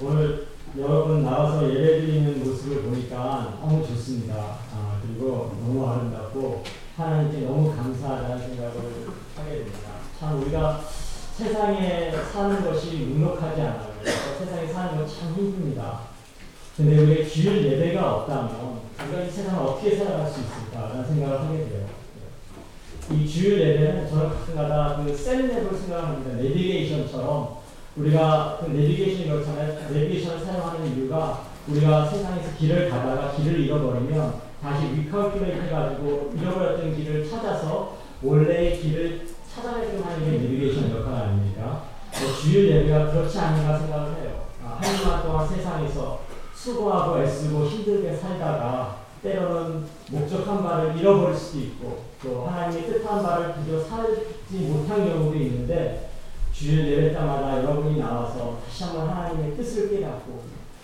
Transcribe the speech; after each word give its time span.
오늘 0.00 0.46
여러분 0.78 1.24
나와서 1.24 1.68
예배 1.68 2.00
드리는 2.00 2.44
모습을 2.44 2.82
보니까 2.82 3.58
너무 3.60 3.84
좋습니다. 3.86 4.34
아, 4.72 5.00
그리고 5.02 5.56
너무 5.60 5.86
아름답고 5.88 6.62
하나님께 6.96 7.46
너무 7.46 7.74
감사하다는 7.74 8.38
생각을 8.48 8.74
하게 9.36 9.50
됩니다. 9.50 9.78
참 10.20 10.40
우리가 10.40 10.80
세상에 11.36 12.12
사는 12.32 12.64
것이 12.64 12.96
묵묵하지 12.96 13.60
않아요. 13.60 13.92
세상에 14.38 14.66
사는 14.72 14.96
건 14.98 15.06
참 15.08 15.34
힘듭니다. 15.34 16.00
근데 16.76 16.96
우리의 16.98 17.28
주일 17.28 17.64
예배가 17.64 18.14
없다면 18.16 18.80
우리가 19.04 19.22
이 19.24 19.30
세상을 19.30 19.66
어떻게 19.66 19.96
살아갈 19.96 20.30
수 20.30 20.40
있을까라는 20.40 21.04
생각을 21.06 21.40
하게 21.40 21.58
돼요. 21.68 21.86
이 23.10 23.26
주일 23.26 23.60
예배는 23.60 24.08
저는 24.08 24.28
가끔가다 24.30 25.02
그 25.04 25.12
셀랩을 25.12 25.76
생각합니다. 25.76 26.36
내비게이션처럼 26.36 27.57
우리가 27.98 28.58
그 28.60 28.70
그렇잖아요. 28.70 29.90
내비게이션을 29.90 30.44
사용하는 30.44 30.96
이유가 30.96 31.42
우리가 31.66 32.08
세상에서 32.08 32.56
길을 32.56 32.88
가다가 32.88 33.32
길을 33.32 33.60
잃어버리면 33.60 34.34
다시 34.62 34.86
recalculate 34.86 35.62
해가지고 35.62 36.32
잃어버렸던 36.40 36.96
길을 36.96 37.28
찾아서 37.28 37.98
원래의 38.22 38.78
길을 38.80 39.28
찾아내기 39.52 40.02
하는 40.02 40.24
게 40.24 40.38
내비게이션 40.38 40.96
역할 40.96 41.14
아닙니까? 41.14 41.84
뭐 42.20 42.32
주일 42.40 42.70
예배가 42.70 43.10
그렇지 43.10 43.38
않은가 43.38 43.78
생각을 43.78 44.22
해요. 44.22 44.46
아, 44.64 44.78
한 44.80 44.96
주간 44.96 45.22
동안 45.22 45.48
세상에서 45.48 46.20
수고하고 46.54 47.18
애쓰고 47.20 47.66
힘들게 47.66 48.16
살다가 48.16 48.98
때로는 49.22 49.84
목적한 50.10 50.62
바를 50.62 50.96
잃어버릴 50.96 51.36
수도 51.36 51.58
있고 51.58 52.04
또 52.22 52.46
하나님의 52.46 52.86
뜻한 52.86 53.22
바를 53.22 53.54
그대로 53.54 53.82
살지 53.82 54.56
못한 54.68 55.08
경우도 55.08 55.36
있는데 55.36 56.07
주일 56.58 56.90
예배 56.90 57.12
때마다 57.12 57.62
여러분이 57.62 58.00
나와서 58.00 58.58
다시 58.66 58.82
한번 58.82 59.08
하나님의 59.08 59.56
뜻을 59.56 59.90
깨닫고 59.90 60.40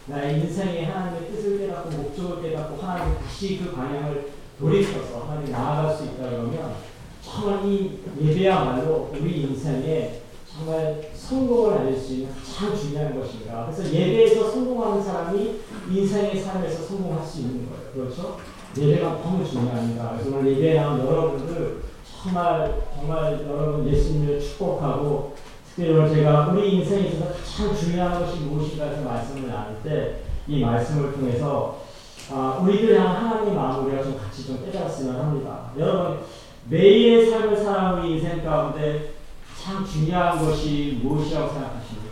나의 0.07 0.39
인생에 0.43 0.85
하나님의 0.85 1.29
뜻을 1.33 1.59
깨닫고 1.59 1.91
목적을 1.91 2.43
깨닫고 2.43 2.81
하나님 2.81 3.19
다시 3.19 3.59
그 3.59 3.73
방향을 3.73 4.31
돌이켜서 4.57 5.27
하나님 5.27 5.51
나아갈 5.51 5.97
수 5.97 6.05
있다 6.05 6.31
그러면 6.31 6.75
정말 7.21 7.67
이 7.67 7.99
예배야말로 8.23 9.11
우리 9.13 9.43
인생에 9.43 10.21
정말 10.47 11.11
성공을 11.13 11.79
알릴 11.79 11.99
수 11.99 12.13
있는 12.13 12.29
가장 12.37 12.79
중요한 12.79 13.19
것입니다. 13.19 13.67
그래서 13.67 13.93
예배에서 13.93 14.53
성공하는 14.53 15.03
사람이 15.03 15.61
인생의 15.91 16.41
삶에서 16.41 16.85
성공할 16.85 17.27
수 17.27 17.41
있는 17.41 17.69
거예요. 17.69 17.93
그렇죠? 17.93 18.39
예배가 18.79 19.21
너무 19.25 19.45
중요합니다. 19.45 20.13
그래서 20.13 20.37
오늘 20.37 20.53
예배에 20.53 20.77
여러분들 20.77 21.83
정말 22.23 22.81
정말 22.95 23.45
여러분 23.49 23.89
예수님을 23.89 24.41
축복하고 24.41 25.35
특히 25.75 25.91
오늘 25.91 26.15
제가 26.15 26.49
우리 26.49 26.77
인생에 26.77 27.09
있어서 27.09 27.33
가장 27.33 27.77
중요한 27.77 28.21
것이 28.21 28.41
무엇인가 28.41 28.85
해서 28.87 29.03
말씀을 29.03 29.49
나눌 29.49 29.83
때 29.83 30.25
이 30.47 30.61
말씀을 30.61 31.13
통해서 31.13 31.85
아, 32.31 32.59
우리들 32.63 32.99
향한 32.99 33.17
하나님의 33.17 33.55
마음을 33.55 33.89
우리가 33.89 34.03
좀 34.03 34.19
같이 34.19 34.47
좀 34.47 34.65
깨달았으면 34.65 35.17
합니다. 35.17 35.71
여러분 35.79 36.21
매일의 36.69 37.31
삶을 37.31 37.57
살아가는 37.57 38.07
인생 38.09 38.43
가운데 38.45 39.15
가장 39.57 39.87
중요한 39.87 40.39
것이 40.39 41.01
무엇이라고 41.03 41.53
생각하십니까? 41.53 42.05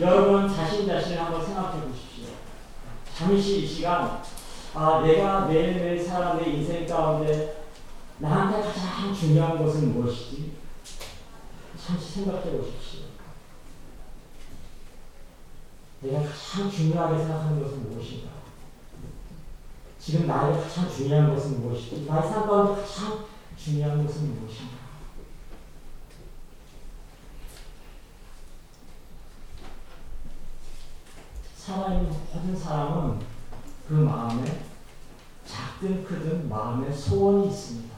여러분 0.00 0.48
자신 0.48 0.86
자신을 0.86 1.20
한번 1.20 1.44
생각해 1.44 1.80
보십시오. 1.82 2.26
잠시 3.16 3.60
이 3.62 3.66
시간 3.66 4.22
아, 4.74 5.02
내가 5.04 5.46
매일매일 5.46 6.02
살아가는 6.02 6.42
내 6.42 6.50
인생 6.50 6.86
가운데 6.86 7.64
나한테 8.18 8.62
가장 8.62 9.14
중요한 9.14 9.62
것은 9.62 9.92
무엇이지? 9.92 10.52
잠시 11.86 12.12
생각해 12.12 12.50
보십시오. 12.50 13.00
내가 16.00 16.22
가장 16.22 16.70
중요하게 16.70 17.18
생각하는 17.18 17.62
것은 17.62 17.90
무엇인가? 17.90 18.30
지금 20.00 20.26
나에게 20.26 20.60
가장 20.60 20.90
중요한 20.90 21.34
것은 21.34 21.60
무엇이지? 21.60 22.06
나의 22.06 22.30
삶 22.30 22.46
가운데 22.46 22.80
가장 22.80 23.26
중요한 23.58 24.06
것은 24.06 24.34
무엇인가? 24.34 24.72
살아있는 31.56 32.12
모든 32.32 32.56
사람은 32.56 33.20
그 33.88 33.94
마음에 33.94 34.64
작든 35.46 36.04
크든 36.04 36.48
마음에 36.48 36.90
소원이 36.90 37.48
있습니다. 37.48 37.94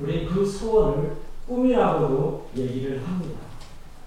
우리 0.00 0.26
그 0.26 0.44
소원을 0.44 1.33
꿈이라고도 1.46 2.50
얘기를 2.56 3.06
합니다. 3.06 3.40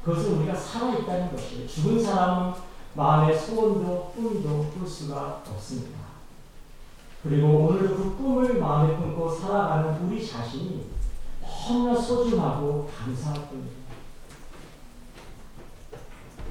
그것은 0.03 0.37
우리가 0.37 0.55
살아있다는 0.55 1.31
것이에요. 1.31 1.67
죽은 1.67 2.03
사람은 2.03 2.53
마음의 2.95 3.37
소원도 3.37 4.13
꿈도 4.15 4.65
꿀 4.71 4.87
수가 4.87 5.43
없습니다. 5.47 5.97
그리고 7.23 7.47
오늘 7.47 7.89
그 7.89 8.15
꿈을 8.15 8.59
마음에 8.59 8.95
품고 8.95 9.29
살아가는 9.29 9.99
우리 10.01 10.25
자신이 10.25 10.85
너무나 11.41 11.99
소중하고 11.99 12.89
감사할 12.97 13.49
뿐입니다. 13.49 13.77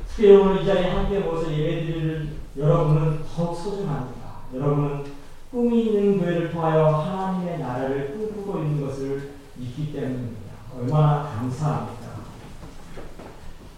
특히 0.08 0.30
오늘 0.32 0.62
이 0.62 0.66
자리에 0.66 0.91
함께 0.91 1.20
모여서 1.20 1.50
예배드릴 1.50 2.36
여러분은 2.56 3.22
더욱 3.24 3.54
소중합니다. 3.56 4.41
여러분은 4.54 5.04
꿈이 5.50 5.86
있는 5.86 6.18
교회를 6.20 6.53
통하여 6.53 6.86
하나님의 6.86 7.58
나라를 7.58 8.12
꿈꾸고 8.12 8.58
있는 8.58 8.86
것을 8.86 9.32
믿기 9.56 9.92
때문입니다. 9.92 10.46
얼마나 10.78 11.22
감사합니까? 11.22 12.06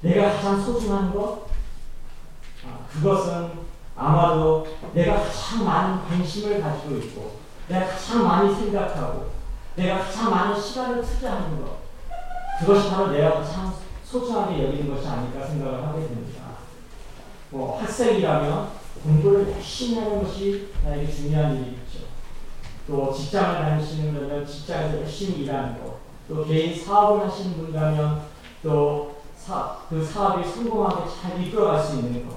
내가 0.00 0.32
가장 0.32 0.60
소중한 0.60 1.12
것? 1.14 1.48
아, 2.66 2.86
그것은 2.92 3.50
아마도 3.96 4.66
내가 4.94 5.22
가장 5.22 5.64
많은 5.64 6.04
관심을 6.04 6.60
가지고 6.60 6.96
있고, 6.96 7.38
내가 7.68 7.86
가장 7.86 8.26
많이 8.26 8.54
생각하고, 8.54 9.30
내가 9.76 9.98
가장 9.98 10.30
많은 10.30 10.60
시간을 10.60 11.02
투자하는 11.02 11.62
것. 11.62 11.78
그것이 12.60 12.90
바로 12.90 13.12
내가 13.12 13.34
가장 13.34 13.72
소중하게 14.04 14.64
여기는 14.64 14.94
것이 14.94 15.06
아닐까 15.06 15.46
생각을 15.46 15.86
하게 15.86 16.00
됩니다. 16.00 16.42
뭐 17.50 17.80
학생이라면 17.80 18.68
공부를 19.02 19.52
열심히 19.52 19.98
하는 20.00 20.22
것이 20.22 20.72
나에게 20.84 21.10
중요한 21.10 21.54
일이겠죠. 21.54 22.06
또 22.86 23.12
직장을 23.12 23.60
다니시는 23.60 24.14
분면 24.14 24.46
직장에서 24.46 24.98
열심히 25.02 25.42
일하는 25.42 25.78
것, 25.82 26.07
또 26.28 26.44
개인 26.44 26.74
사업을 26.78 27.26
하시는 27.26 27.56
분이라면 27.56 28.22
또 28.62 29.18
그 29.88 30.04
사업이 30.04 30.46
성공하게 30.46 31.04
잘 31.08 31.42
이끌어갈 31.42 31.82
수 31.82 31.96
있는 31.96 32.28
것, 32.28 32.36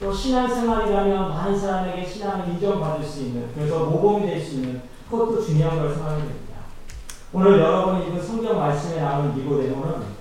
또 0.00 0.10
신앙생활이라면 0.10 1.28
많은 1.28 1.58
사람에게 1.58 2.06
신앙을 2.06 2.48
인정받을 2.48 3.04
수 3.04 3.20
있는, 3.20 3.50
그래서 3.54 3.84
모범이 3.84 4.26
될 4.26 4.40
수 4.40 4.54
있는 4.54 4.80
그것도 5.10 5.44
중요한 5.44 5.78
걸 5.78 5.92
생각이 5.92 6.22
됩니다. 6.22 6.56
오늘 7.34 7.58
여러분이 7.58 8.06
읽은 8.06 8.22
성경 8.22 8.58
말씀에 8.58 9.00
나오는 9.00 9.36
니고데모는 9.36 10.16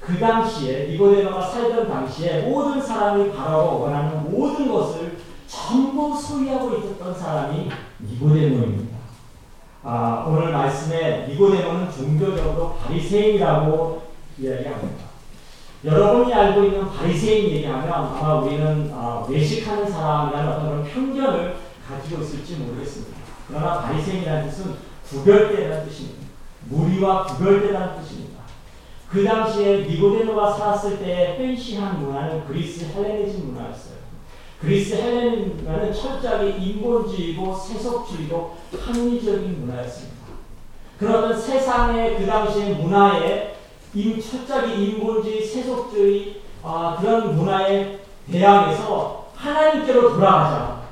그 0.00 0.18
당시에 0.18 0.88
니고데모가 0.88 1.50
살던 1.50 1.88
당시에 1.88 2.48
모든 2.48 2.80
사람이 2.80 3.30
바라고 3.30 3.80
원하는 3.80 4.30
모든 4.30 4.72
것을 4.72 5.18
전부 5.46 6.18
소유하고 6.18 6.78
있었던 6.78 7.14
사람이 7.14 7.68
니고데모입니다. 8.00 8.91
아, 9.84 10.24
오늘 10.28 10.52
말씀에 10.52 11.26
니고데모는 11.28 11.90
종교적으로 11.90 12.76
바리새인이라고 12.76 14.02
이야기합니다. 14.38 15.04
여러분이 15.84 16.32
알고 16.32 16.62
있는 16.64 16.88
바리새인 16.88 17.50
얘기하면 17.50 17.92
아마 17.92 18.34
우리는 18.34 18.92
아, 18.94 19.26
외식하는 19.28 19.90
사람이라는 19.90 20.52
어떤 20.52 20.70
그런 20.70 20.84
편견을 20.84 21.56
가지고 21.88 22.22
있을지 22.22 22.56
모르겠습니다. 22.56 23.16
그러나 23.48 23.80
바리새인이라는 23.80 24.48
뜻은 24.48 24.76
구별되라는 25.08 25.88
뜻입니다. 25.88 26.22
무리와 26.68 27.24
구별되라는 27.24 28.00
뜻입니다. 28.00 28.42
그 29.10 29.24
당시에 29.24 29.78
니고데모가 29.88 30.52
살았을 30.52 31.00
때 31.00 31.34
펜시한 31.36 32.00
문화는 32.00 32.46
그리스 32.46 32.84
헬레니즘 32.84 33.48
문화였어요. 33.48 34.01
그리스 34.62 34.94
문화는 34.94 35.92
철저하게 35.92 36.50
인본주의고 36.50 37.52
세속주의고 37.56 38.56
합리적인 38.80 39.60
문화였습니다. 39.60 40.22
그러면 41.00 41.36
세상의 41.36 42.18
그 42.18 42.26
당시의 42.26 42.76
문화에 42.76 43.56
임, 43.92 44.20
철저하게 44.20 44.74
인본주의, 44.74 45.44
세속주의 45.44 46.42
아, 46.62 46.96
그런 47.00 47.34
문화에 47.36 47.98
대항해서 48.30 49.26
하나님께로 49.34 50.14
돌아가자. 50.14 50.82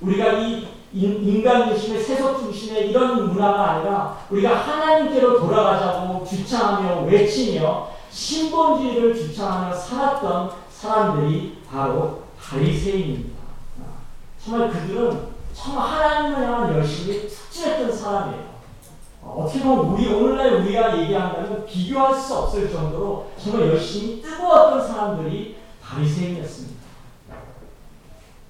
우리가 0.00 0.32
이 0.32 0.66
인간 0.92 1.68
중심의 1.68 2.02
세속 2.02 2.40
중심의 2.40 2.90
이런 2.90 3.28
문화가 3.28 3.70
아니라 3.70 4.18
우리가 4.28 4.56
하나님께로 4.56 5.38
돌아가자고 5.38 6.24
주창하며 6.24 7.02
외치며 7.02 7.90
신본주의를 8.10 9.14
주창하며 9.14 9.72
살았던 9.72 10.50
사람들이 10.68 11.58
바로 11.70 12.29
바리새인입니다. 12.42 13.40
정말 14.42 14.70
그들은 14.70 15.28
정말 15.52 15.88
하나님을 15.88 16.46
향한 16.46 16.74
열심이 16.74 17.28
특출했던 17.28 17.92
사람이에요. 17.92 18.50
어떻게 19.22 19.60
보면 19.60 19.86
우리 19.86 20.08
오늘날 20.08 20.54
우리가 20.54 20.98
얘기한다면 20.98 21.66
비교할 21.66 22.14
수 22.14 22.36
없을 22.36 22.70
정도로 22.70 23.30
정말 23.36 23.68
열심히 23.68 24.22
뜨거웠던 24.22 24.88
사람들이 24.88 25.56
바리새인이었습니다. 25.82 26.80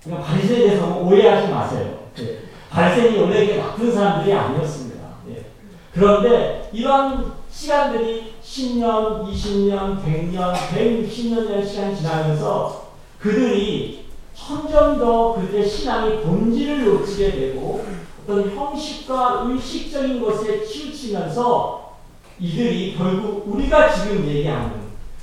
그러니까 0.03 0.27
바리새에 0.27 0.57
대해서 0.69 0.97
오해하지 0.99 1.53
마세요. 1.53 1.99
네. 2.17 2.39
바리새인이 2.71 3.19
원래 3.21 3.57
나쁜 3.57 3.93
사람들이 3.93 4.33
아니었습니다. 4.33 5.01
네. 5.27 5.47
그런데 5.93 6.71
이런 6.73 7.33
시간들이 7.51 8.35
10년, 8.43 9.27
20년, 9.27 10.03
100년, 10.05 10.55
160년 10.55 11.67
시간 11.67 11.95
지나면서 11.95 12.90
그들이 13.21 14.07
점점 14.35 14.99
더 14.99 15.35
그들의 15.35 15.69
신앙의 15.69 16.23
본질을 16.23 16.85
놓치게 16.85 17.33
되고 17.33 17.85
어떤 18.23 18.51
형식과 18.51 19.45
의식적인 19.47 20.21
것에 20.21 20.65
치우치면서 20.65 21.97
이들이 22.39 22.97
결국 22.97 23.45
우리가 23.47 23.93
지금 23.93 24.27
얘기하는 24.27 24.73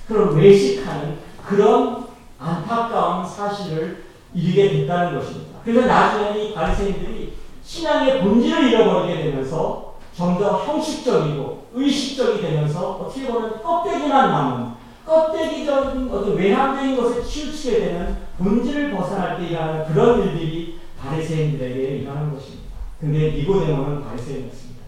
그런 0.08 0.36
외식하는 0.36 1.18
그런 1.46 2.06
안타까운 2.38 3.26
사실을 3.26 4.04
이르게 4.34 4.70
됐다는 4.70 5.18
것입니다. 5.18 5.60
그래서 5.64 5.88
나중에 5.88 6.44
이 6.44 6.54
바리새인들이 6.54 7.34
신앙의 7.64 8.22
본질을 8.22 8.72
잃어버리게 8.72 9.24
되면서 9.24 9.96
점점 10.16 10.66
형식적이고 10.66 11.68
의식적이 11.74 12.42
되면서 12.42 12.92
어떻게 12.92 13.26
보면 13.28 13.62
껍데기만 13.62 14.32
남은 14.32 14.72
껍데기적인 15.08 16.10
어떤 16.12 16.36
외향적인 16.36 16.98
것에 16.98 17.24
치우치게 17.24 17.80
되는 17.80 18.18
본질을 18.38 18.92
벗어날 18.92 19.38
때 19.38 19.48
일어나는 19.48 19.86
그런 19.88 20.22
일들이 20.22 20.80
바리새인들에게 21.00 21.82
일어나는 22.00 22.34
것입니다. 22.34 22.68
근데 23.00 23.32
니고데모는 23.32 24.04
바리새인이었습니다. 24.04 24.84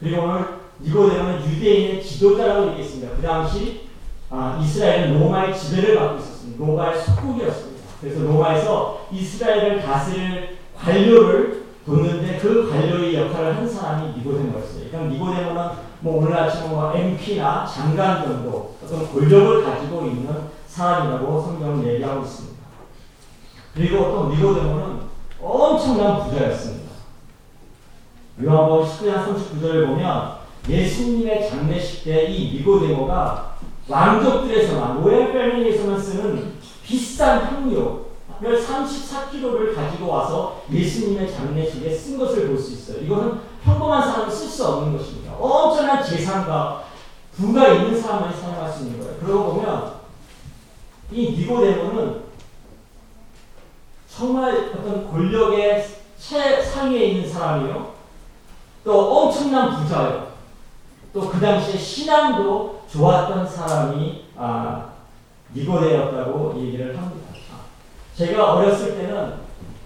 그리고 0.00 0.22
오늘 0.22 0.44
니고데모는 0.82 1.50
유대인의 1.50 2.02
지도자라고 2.02 2.70
얘기했습니다. 2.72 3.16
그 3.16 3.22
당시 3.22 3.82
아, 4.28 4.58
이스라엘은 4.60 5.20
로마의 5.20 5.56
지배를 5.56 5.96
받고 5.96 6.18
있었습니다. 6.18 6.66
로마의 6.66 7.00
속국이었습니다. 7.00 7.84
그래서 8.00 8.22
로마에서 8.24 9.06
이스라엘을 9.12 9.82
다스릴 9.82 10.56
관료를 10.76 11.64
뒀는데 11.86 12.38
그 12.38 12.68
관료의 12.68 13.14
역할을 13.14 13.56
한 13.56 13.68
사람이 13.68 14.18
니고데모였어요. 14.18 14.88
그러니까 14.90 15.12
니고데모는 15.12 15.70
뭐 16.04 16.18
오늘 16.18 16.36
아침 16.36 16.68
뭐 16.68 16.92
MP나 16.94 17.66
장관 17.66 18.22
정도 18.22 18.76
어떤 18.84 19.10
권력을 19.10 19.64
가지고 19.64 20.04
있는 20.04 20.28
사람이라고 20.68 21.40
성경은 21.40 21.86
얘기하고 21.86 22.22
있습니다. 22.22 22.62
그리고 23.74 23.98
또 24.12 24.28
니고데모는 24.28 24.98
엄청난 25.40 26.22
부자였습니다. 26.28 26.90
요한복음 28.42 28.86
19장 28.86 29.24
39절을 29.24 29.86
보면 29.86 30.32
예수님의 30.68 31.48
장례식 31.48 32.04
때 32.04 32.26
이 32.28 32.58
니고데모가 32.58 33.54
왕족들에서만 33.88 35.02
로얄 35.02 35.32
패밀리에서만 35.32 35.98
쓰는 35.98 36.52
비싼 36.84 37.44
향료 37.46 38.04
별 38.42 38.60
34kg를 38.60 39.74
가지고 39.74 40.08
와서 40.08 40.62
예수님의 40.70 41.32
장례식에 41.32 41.88
쓴 41.94 42.18
것을 42.18 42.48
볼 42.48 42.58
수 42.58 42.72
있어요. 42.74 43.02
이거는 43.02 43.38
평범한 43.64 44.02
사람은 44.02 44.30
쓸수 44.30 44.66
없는 44.66 44.98
것입니다. 44.98 45.23
엄청난 45.40 46.02
재산과 46.04 46.84
부가 47.36 47.68
있는 47.68 48.00
사람만이 48.00 48.36
사용할 48.40 48.72
수 48.72 48.84
있는 48.84 49.00
거예요. 49.00 49.18
그러고 49.18 49.54
보면 49.54 49.94
이 51.10 51.32
니고데모는 51.32 52.22
정말 54.08 54.70
어떤 54.72 55.10
권력의 55.10 55.86
최상위에 56.18 57.04
있는 57.06 57.28
사람이요. 57.28 57.92
또 58.84 59.22
엄청난 59.22 59.76
부자요. 59.76 60.34
또 61.12 61.28
그 61.28 61.40
당시에 61.40 61.78
신앙도 61.78 62.82
좋았던 62.90 63.48
사람이 63.48 64.24
아, 64.36 64.90
니고데였다고 65.54 66.54
얘기를 66.58 66.96
합니다. 66.96 67.28
제가 68.16 68.54
어렸을 68.54 68.96
때는 68.96 69.43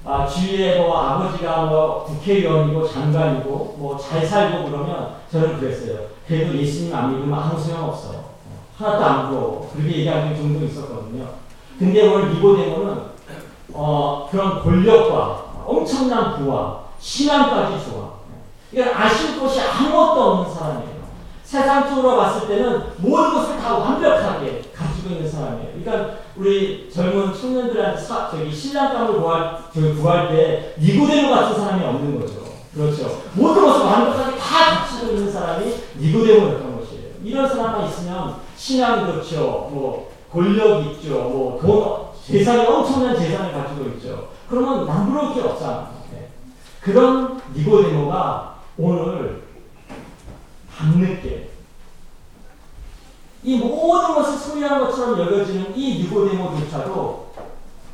아, 0.09 0.27
주위에 0.27 0.79
뭐 0.81 0.97
아버지가 0.97 1.67
뭐 1.67 2.05
국회의원이고 2.05 2.89
장관이고 2.89 3.77
뭐 3.79 3.99
잘 3.99 4.25
살고 4.27 4.71
그러면 4.71 5.17
저는 5.31 5.59
그랬어요. 5.61 5.99
그래도 6.27 6.57
예수님 6.57 6.95
안 6.95 7.15
믿으면 7.15 7.39
아무 7.39 7.61
소용 7.61 7.85
없어. 7.85 8.15
하나도 8.79 9.05
안 9.05 9.29
부러워. 9.29 9.71
그렇게 9.75 9.99
얘기하는 9.99 10.35
종종 10.35 10.67
있었거든요. 10.67 11.27
근데 11.79 12.09
오늘 12.09 12.33
니고데모는 12.35 13.03
어, 13.75 14.29
그런 14.31 14.63
권력과 14.63 15.45
엄청난 15.67 16.37
부와 16.39 16.81
신앙까지 16.99 17.85
좋아. 17.85 18.09
이건 18.73 18.89
아실 18.95 19.39
것이 19.39 19.61
아무것도 19.61 20.23
없는 20.23 20.55
사람이에요. 20.55 20.99
세상적으로 21.45 22.17
봤을 22.17 22.49
때는 22.49 22.83
모든 22.99 23.35
것을 23.35 23.59
다 23.59 23.75
완벽하게 23.77 24.63
가지고 24.75 25.11
있는 25.11 25.31
사람이에요. 25.31 25.78
그러니까 25.89 26.19
우리 26.37 26.91
젊은 26.93 27.33
청년들한테 27.33 28.01
사, 28.01 28.31
저기 28.31 28.55
신랑감을 28.55 29.21
구할, 29.21 29.59
저기 29.75 29.95
구할 29.95 30.29
때 30.29 30.75
니고데모 30.79 31.31
같은 31.31 31.61
사람이 31.61 31.85
없는 31.85 32.21
거죠. 32.21 32.47
그렇죠. 32.75 33.23
모든 33.33 33.65
것을 33.65 33.87
완벽하게 33.87 34.37
다 34.37 34.81
갖추고 34.81 35.13
있는 35.13 35.33
사람이 35.33 35.75
니고데모였던 35.99 36.81
것이에요. 36.81 37.05
이런 37.25 37.49
사람만 37.49 37.89
있으면 37.89 38.37
신앙 38.57 39.07
그렇죠. 39.07 39.69
뭐 39.73 40.13
권력 40.31 40.85
있죠. 40.87 41.15
뭐 41.15 41.59
돈, 41.61 42.09
재산이 42.25 42.67
엄청난 42.67 43.17
재산을 43.17 43.53
가지고 43.53 43.89
있죠. 43.91 44.29
그러면 44.49 44.87
남부러울 44.87 45.35
게 45.35 45.41
없잖아. 45.41 45.91
네. 46.13 46.29
그런 46.83 47.41
니고데모가 47.55 48.59
오늘 48.77 49.43
밤늦게 50.77 51.51
이 53.43 53.57
모든 53.57 54.15
것을 54.15 54.37
소유한 54.37 54.81
것처럼 54.81 55.19
여겨지는 55.21 55.77
이 55.77 56.03
니고데모조차도 56.03 57.29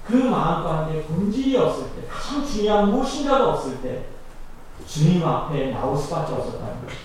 그 0.06 0.12
마음 0.14 0.64
가운데 0.64 1.02
본질이 1.02 1.56
없을 1.56 1.84
때, 1.94 2.02
참 2.22 2.44
중요한 2.44 2.90
무엇인가가 2.90 3.50
없을 3.50 3.80
때 3.80 4.06
주님 4.86 5.26
앞에 5.26 5.70
나올 5.70 5.96
수밖에 5.96 6.32
없었다는 6.32 6.80
거죠. 6.82 6.96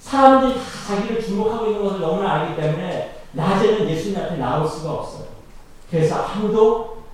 사람들이 0.00 0.54
다 0.54 0.60
자기를 0.88 1.22
주목하고 1.22 1.66
있는 1.66 1.84
것을 1.84 2.00
너무나 2.00 2.32
알기 2.32 2.60
때문에 2.60 3.22
낮에는 3.32 3.88
예수님 3.88 4.18
앞에 4.18 4.36
나올 4.36 4.66
수가 4.66 4.92
없어요. 4.92 5.26
그래서 5.90 6.16
아무도 6.16 7.04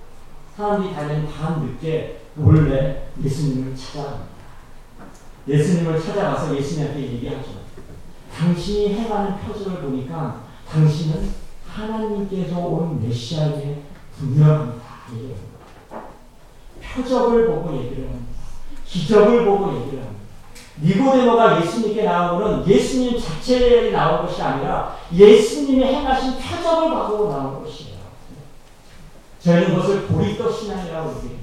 사람들이 0.55 0.93
다니는 0.93 1.29
밤 1.31 1.65
늦게 1.65 2.21
몰래 2.35 3.09
예수님을 3.23 3.75
찾아갑니다. 3.75 4.25
예수님을 5.47 6.01
찾아가서 6.01 6.55
예수님한테 6.55 7.01
얘기하죠. 7.01 7.66
당신이 8.37 8.93
행하는 8.93 9.39
표정을 9.39 9.81
보니까 9.81 10.43
당신은 10.69 11.31
하나님께서 11.67 12.59
온 12.59 13.01
메시아에 13.01 13.81
분명합니다. 14.17 14.85
표적을 16.93 17.47
보고 17.47 17.75
얘기를 17.77 18.09
합니다. 18.09 18.27
기적을 18.85 19.45
보고 19.45 19.75
얘기를 19.75 20.03
합니다. 20.03 20.17
니고데모가 20.79 21.61
예수님께 21.61 22.03
것은 22.39 22.67
예수님 22.67 23.19
자체에 23.19 23.91
나온 23.91 24.25
것이 24.25 24.41
아니라 24.41 24.95
예수님이 25.11 25.83
행하신 25.83 26.35
표적을 26.37 26.89
보고 26.91 27.29
나온 27.31 27.63
것이에요. 27.63 27.97
저희는 29.39 29.75
그것을 29.75 30.07
보리떡 30.07 30.53
신앙이라고 30.53 31.15
얘기해요. 31.17 31.36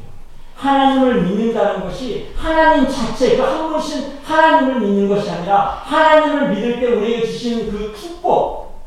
하나님을 0.56 1.22
믿는다는 1.22 1.80
것이 1.80 2.32
하나님 2.36 2.88
자체, 2.88 3.36
그한 3.36 3.68
분신 3.68 4.18
하나님을 4.24 4.80
믿는 4.80 5.08
것이 5.08 5.30
아니라 5.30 5.82
하나님을 5.84 6.54
믿을 6.54 6.80
때 6.80 6.86
우리에게 6.86 7.26
주시는 7.26 7.70
그 7.70 7.94
축복, 7.94 8.84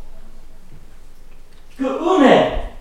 그 1.78 1.86
은혜, 1.86 2.76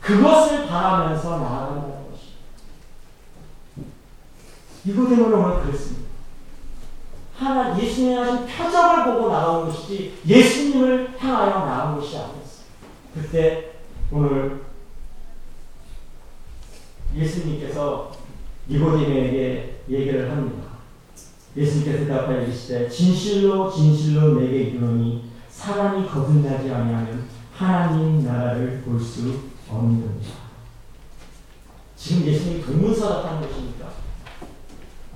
그것을 0.00 0.66
바라면서 0.66 1.38
나아간다는 1.38 2.10
것이. 2.10 2.32
이고대모는 4.84 5.38
오늘 5.38 5.62
그랬습니다. 5.62 6.06
하나 7.38 7.78
예수님이 7.78 8.14
하신 8.14 8.46
표적을 8.46 9.04
보고 9.04 9.28
나온 9.30 9.66
것이지 9.66 10.20
예수님을 10.26 11.14
향하여 11.18 11.66
나온 11.66 11.96
것이 11.96 12.16
아니었어요. 12.16 12.66
그때 13.14 13.72
오늘 14.10 14.65
예수님께서 17.16 18.12
니고데모에게 18.68 19.80
얘기를 19.88 20.30
합니다. 20.30 20.64
예수님께서 21.56 21.98
대답하여 22.04 22.42
이르시되 22.42 22.88
진실로 22.88 23.72
진실로 23.72 24.38
내게 24.38 24.62
이르노니 24.64 25.24
사람이 25.48 26.06
거듭나지 26.06 26.70
아니하면 26.70 27.24
하나님 27.54 28.22
나라를 28.24 28.82
볼 28.84 29.00
수 29.00 29.40
없느니라. 29.70 30.10
지금 31.96 32.26
예수님이 32.26 32.62
동문서답하는 32.62 33.40
것입니까? 33.48 33.86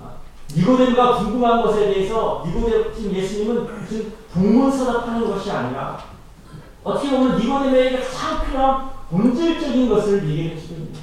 아, 0.01 0.15
니고데모가 0.55 1.19
궁금한 1.19 1.61
것에 1.61 1.93
대해서 1.93 2.43
니고데모 2.45 2.93
지금 2.93 3.13
예수님은 3.15 3.79
무슨 3.79 4.11
동문서답하는 4.33 5.27
것이 5.27 5.51
아니라 5.51 6.03
어떻게 6.83 7.11
보면 7.11 7.37
니고데모에게 7.37 7.99
가장 8.01 8.45
필요한 8.45 8.89
본질적인 9.09 9.87
것을 9.89 10.27
얘기해 10.27 10.49
주고 10.59 10.73
있습니다. 10.73 10.99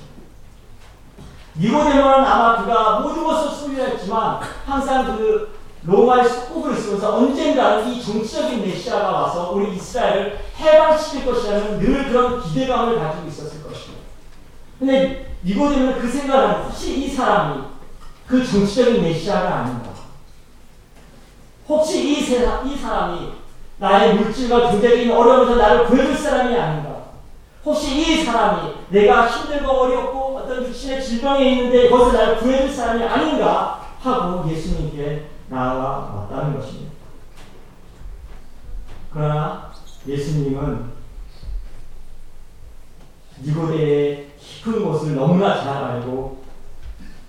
니고데모는 1.59 2.25
아마 2.25 2.63
그가 2.63 3.01
모든 3.01 3.25
것을 3.25 3.51
소유했지만 3.51 4.41
항상 4.65 5.17
그 5.17 5.59
로마의 5.85 6.29
속국으로 6.29 6.75
있으면서 6.75 7.17
언젠가는 7.17 7.89
이 7.89 8.03
정치적인 8.03 8.63
메시아가 8.63 9.11
와서 9.11 9.53
우리 9.53 9.75
이스라엘을 9.75 10.39
해방시킬 10.59 11.27
것이라는 11.27 11.79
늘 11.79 12.09
그런 12.09 12.43
기대감을 12.43 12.99
가지고 12.99 13.29
있었을 13.29 13.63
것입니다. 13.63 14.03
근데 14.79 15.35
니고데모는 15.45 15.99
그 15.99 16.09
생각을 16.09 16.65
혹시 16.65 16.99
이 16.99 17.09
사람이 17.09 17.63
그 18.27 18.47
정치적인 18.47 19.03
메시아가 19.03 19.57
아닌가? 19.57 19.89
혹시 21.69 22.13
이, 22.13 22.23
세상, 22.23 22.67
이 22.69 22.77
사람이 22.77 23.33
나의 23.79 24.15
물질과 24.15 24.71
경제적인 24.71 25.11
어려움에서 25.11 25.57
나를 25.57 25.87
구해줄 25.87 26.17
사람이 26.17 26.57
아닌가? 26.57 26.99
혹시 27.65 27.95
이 27.95 28.25
사람이 28.25 28.75
내가 28.89 29.27
힘들고 29.27 29.71
어렵고 29.71 30.38
어떤 30.49 30.65
육신의 30.67 31.05
질병에 31.05 31.51
있는데 31.51 31.91
거기서 31.91 32.13
나를 32.13 32.39
구해줄 32.39 32.75
사람이 32.75 33.05
아닌가 33.05 33.83
하고 34.01 34.51
예수님께 34.51 35.29
나아왔다는 35.51 36.59
것입니다. 36.59 36.93
그러나 39.13 39.71
예수님은 40.07 40.93
니고데의 43.43 44.31
깊은 44.41 44.85
곳을 44.85 45.15
너무나 45.15 45.63
잘 45.63 45.85
알고 45.85 46.43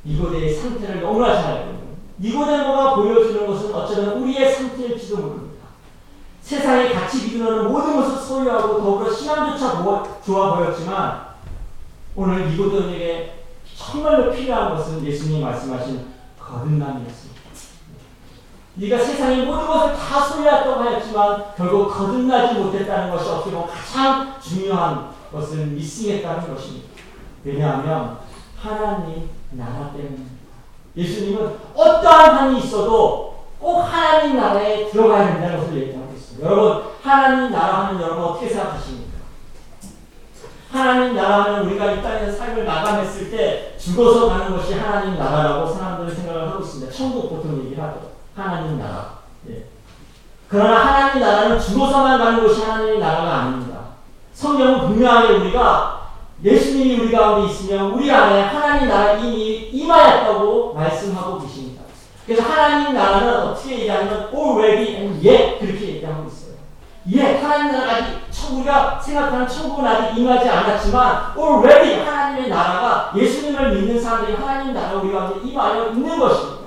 니고데의 0.05 0.53
상태를 0.55 1.01
너무나 1.01 1.41
잘 1.41 1.57
알고 1.57 1.97
니고데모가 2.19 2.95
보여주는 2.95 3.45
것은 3.45 3.75
어쩌면 3.75 4.21
우리의 4.21 4.53
상태일지도 4.55 5.17
모릅니다. 5.17 5.65
세상의 6.41 6.93
가치 6.93 7.25
기준으로 7.25 7.69
모든 7.69 7.97
것을 7.97 8.17
소유하고 8.17 8.81
더불어 8.81 9.11
신앙조차 9.11 9.83
좋아 10.25 10.55
보였지만 10.55 11.28
오늘 12.15 12.49
니고데모에게 12.49 13.45
정말로 13.77 14.31
필요한 14.31 14.75
것은 14.75 15.05
예수님이 15.05 15.43
말씀하신 15.43 16.07
거듭남이었습니다. 16.39 17.39
네가 18.75 18.97
세상의 18.97 19.45
모든 19.45 19.67
것을 19.67 19.95
다 19.95 20.21
소유했다고 20.21 20.81
하였지만 20.81 21.43
결국 21.57 21.89
거듭나지 21.89 22.59
못했다는 22.59 23.11
것이 23.11 23.29
어떻게 23.29 23.51
보면 23.51 23.67
가장 23.67 24.39
중요한 24.41 25.09
것은 25.31 25.75
미싱했다는 25.75 26.53
것입니다. 26.53 26.87
왜냐하면 27.43 28.19
하나님 28.57 29.29
나라 29.51 29.91
때문입니다. 29.91 30.39
예수님은 30.95 31.57
어떠한 31.75 32.35
한이 32.35 32.59
있어도 32.59 33.45
꼭 33.59 33.81
하나님 33.81 34.37
나라에 34.37 34.89
들어가야 34.89 35.33
된다는 35.33 35.59
것을 35.59 35.75
얘기하고 35.81 36.13
있습니다. 36.13 36.49
여러분 36.49 36.83
하나님 37.03 37.51
나라 37.51 37.87
하면 37.87 38.01
여러분 38.01 38.23
어떻게 38.23 38.47
생각하십니까? 38.47 39.08
하나님 40.71 41.15
나라 41.15 41.43
하면 41.45 41.65
우리가 41.65 41.91
이 41.91 42.01
땅에서 42.01 42.37
삶을 42.37 42.63
마감했을 42.63 43.31
때 43.31 43.75
죽어서 43.77 44.29
가는 44.29 44.55
것이 44.55 44.73
하나님 44.73 45.17
나라라고 45.17 45.67
사람들은 45.67 46.15
생각을 46.15 46.49
하고 46.49 46.63
있습니다. 46.63 46.91
천국 46.91 47.29
보통 47.29 47.63
얘기를 47.65 47.83
하죠. 47.83 48.11
하나님 48.35 48.77
나라. 48.77 49.19
예. 49.49 49.65
그러나 50.47 50.77
하나님 50.77 51.21
나라는 51.21 51.59
죽어서만 51.59 52.19
가는 52.19 52.47
것이 52.47 52.61
하나님 52.61 52.99
나라가 52.99 53.33
아닙니다. 53.35 53.79
성경은 54.33 54.87
분명하게 54.87 55.33
우리가 55.35 55.99
예수님이 56.43 56.99
우리 56.99 57.11
가운데 57.11 57.51
있으면 57.51 57.91
우리 57.91 58.11
안에 58.11 58.41
하나님 58.43 58.87
나라 58.87 59.13
이미 59.13 59.69
임하였다고 59.73 60.73
말씀하고 60.73 61.41
계십니다. 61.41 61.83
그래서 62.25 62.43
하나님 62.43 62.93
나라는 62.93 63.33
어떻게 63.41 63.79
얘기하면 63.79 64.29
already 64.31 64.95
and 64.95 65.27
yet 65.27 65.59
그렇게 65.59 65.95
얘기하고 65.95 66.27
있어요. 66.27 66.53
예, 67.11 67.41
하나님 67.41 67.71
나라가 67.71 68.07
우리가 68.47 68.99
생각하는 69.01 69.47
천국은 69.47 69.85
아직 69.85 70.17
임하지 70.17 70.49
않았지만 70.49 71.33
already 71.37 72.05
하나님의 72.05 72.49
나라가 72.49 73.11
예수님을 73.15 73.71
믿는 73.73 74.01
사람들이 74.01 74.35
하나님 74.35 74.73
나라 74.73 74.93
우리 74.99 75.11
가운데 75.11 75.47
임하여 75.47 75.89
있는 75.89 76.19
것입니다. 76.19 76.59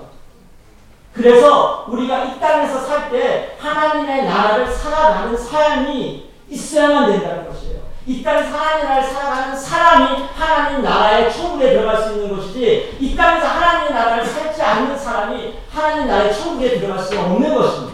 그래서 1.12 1.84
우리가 1.88 2.24
이 2.24 2.40
땅에서 2.40 2.78
살 2.80 3.10
때 3.12 3.56
하나님의 3.60 4.24
나라를 4.24 4.66
살아가는 4.66 5.36
삶이 5.36 6.30
있어야만 6.48 7.12
된다는 7.12 7.46
것이에요. 7.48 7.82
이 8.06 8.22
땅에서 8.22 8.56
하나님 8.56 8.84
나라를 8.84 9.08
살아가는 9.08 9.56
사람이 9.56 10.06
하나님 10.34 10.82
나라의 10.82 11.32
천국에 11.32 11.74
들어갈 11.74 12.02
수 12.02 12.12
있는 12.14 12.34
것이지 12.34 12.96
이 12.98 13.14
땅에서 13.14 13.46
하나님 13.46 13.94
나라를 13.94 14.24
살지 14.24 14.62
않는 14.62 14.98
사람이 14.98 15.54
하나님 15.70 16.06
나라의 16.08 16.34
천국에 16.34 16.80
들어갈 16.80 16.98
수 17.04 17.18
없는 17.20 17.54
것입니다. 17.54 17.91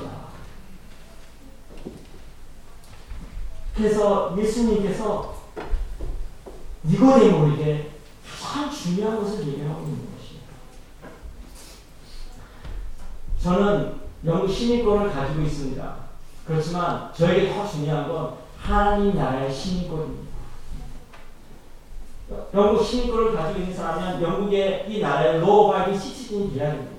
그래서 3.79 4.35
예수님께서 4.37 5.37
니고데모에게 6.83 7.93
가장 8.43 8.71
중요한 8.71 9.21
것을 9.21 9.47
얘기하고 9.47 9.83
있는 9.83 10.09
저는 13.41 13.95
영국 14.27 14.53
시민권을 14.53 15.13
가지고 15.13 15.43
있습니다. 15.43 15.95
그렇지만 16.45 17.13
저에게 17.15 17.55
더 17.55 17.69
중요한 17.69 18.09
건 18.09 18.35
하나님 18.61 19.15
나라의 19.15 19.55
시민권입니다. 19.55 20.29
영국 22.53 22.85
시민권을 22.85 23.37
가지고 23.37 23.61
있는 23.61 23.77
사람은 23.77 24.21
영국의 24.21 24.87
이 24.89 25.01
나라의 25.01 25.41
law-abiding 25.41 25.99
citizen이라야 25.99 26.73
됩니다. 26.73 26.93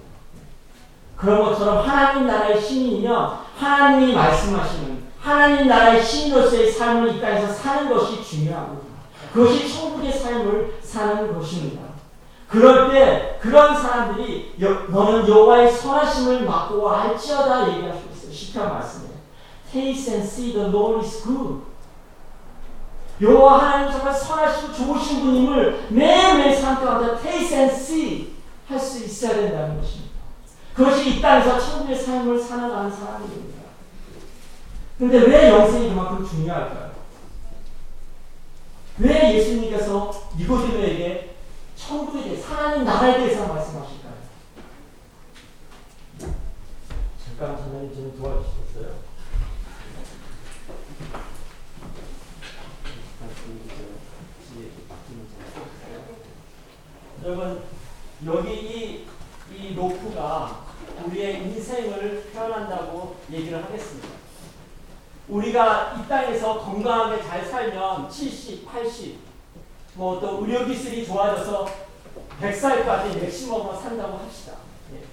그런 1.17 1.43
것처럼 1.43 1.85
하나님 1.85 2.25
나라의 2.25 2.61
시민이면 2.61 3.37
하나님이 3.57 4.13
말씀하시는 4.13 5.08
하나님 5.21 5.67
나라의 5.67 6.03
시민으로서의 6.03 6.71
삶을 6.71 7.15
이 7.15 7.21
땅에서 7.21 7.51
사는 7.53 7.89
것이 7.89 8.23
중요합니다. 8.23 8.87
그것이 9.33 9.71
천국의 9.71 10.11
삶을 10.11 10.79
사는 10.81 11.33
것입니다. 11.33 11.81
그럴 12.47 12.91
때 12.91 13.37
그런 13.39 13.79
사람들이 13.79 14.55
너는 14.57 15.27
여호와의 15.27 15.71
선하심을 15.71 16.45
맡고 16.45 16.89
알지어다 16.89 17.69
얘기할 17.69 17.93
수 17.93 18.07
있어요. 18.11 18.33
시편 18.33 18.69
말씀에. 18.69 19.09
Taste 19.71 20.13
and 20.15 20.27
see 20.27 20.53
the 20.53 20.67
Lord 20.67 21.05
is 21.05 21.23
good. 21.23 21.61
여호와 23.21 23.59
하나님 23.61 23.91
정말 23.91 24.13
선하시고 24.13 24.73
좋으신 24.73 25.21
분임을 25.21 25.87
매일매일 25.89 26.55
삶 26.55 26.83
가운데 26.83 27.21
taste 27.21 27.57
and 27.57 27.75
see 27.75 28.33
할 28.67 28.79
수 28.79 29.03
있어야 29.03 29.33
된다는 29.33 29.77
것입니다. 29.79 30.09
그것이 30.73 31.09
이 31.09 31.21
땅에서 31.21 31.59
천국의 31.59 31.95
삶을 31.95 32.39
살아가는 32.39 32.89
사람입니다. 32.89 33.58
근데 34.99 35.17
왜 35.17 35.49
영생이 35.49 35.89
그만큼 35.89 36.27
중요할까요? 36.27 36.91
왜 38.97 39.35
예수님께서 39.35 40.29
니고디모에게 40.37 41.35
천국에 41.77 42.23
대해 42.23 42.43
하나님 42.43 42.83
나라에 42.83 43.17
대해서 43.17 43.47
말씀하실까요? 43.47 44.13
잠깐 47.23 47.57
선생님 47.57 47.95
좀 47.95 48.19
도와주시겠어요? 48.19 49.09
여러분 57.23 57.63
여기 58.25 58.53
이, 58.53 59.07
이 59.55 59.75
로프가 59.75 60.65
우리의 61.05 61.43
인생을 61.43 62.31
표현한다고 62.33 63.15
얘기를 63.31 63.63
하겠습니다. 63.63 64.18
우리가 65.29 65.93
이 65.93 66.09
땅에서 66.09 66.59
건강하게 66.59 67.21
잘 67.23 67.45
살면 67.45 68.09
70, 68.09 68.65
80, 68.65 69.17
뭐 69.93 70.19
또 70.19 70.39
의료기술이 70.43 71.05
좋아져서 71.05 71.67
100살까지 72.41 73.19
맥시멈으로 73.19 73.79
산다고 73.79 74.17
합시다. 74.17 74.53
예. 74.93 75.03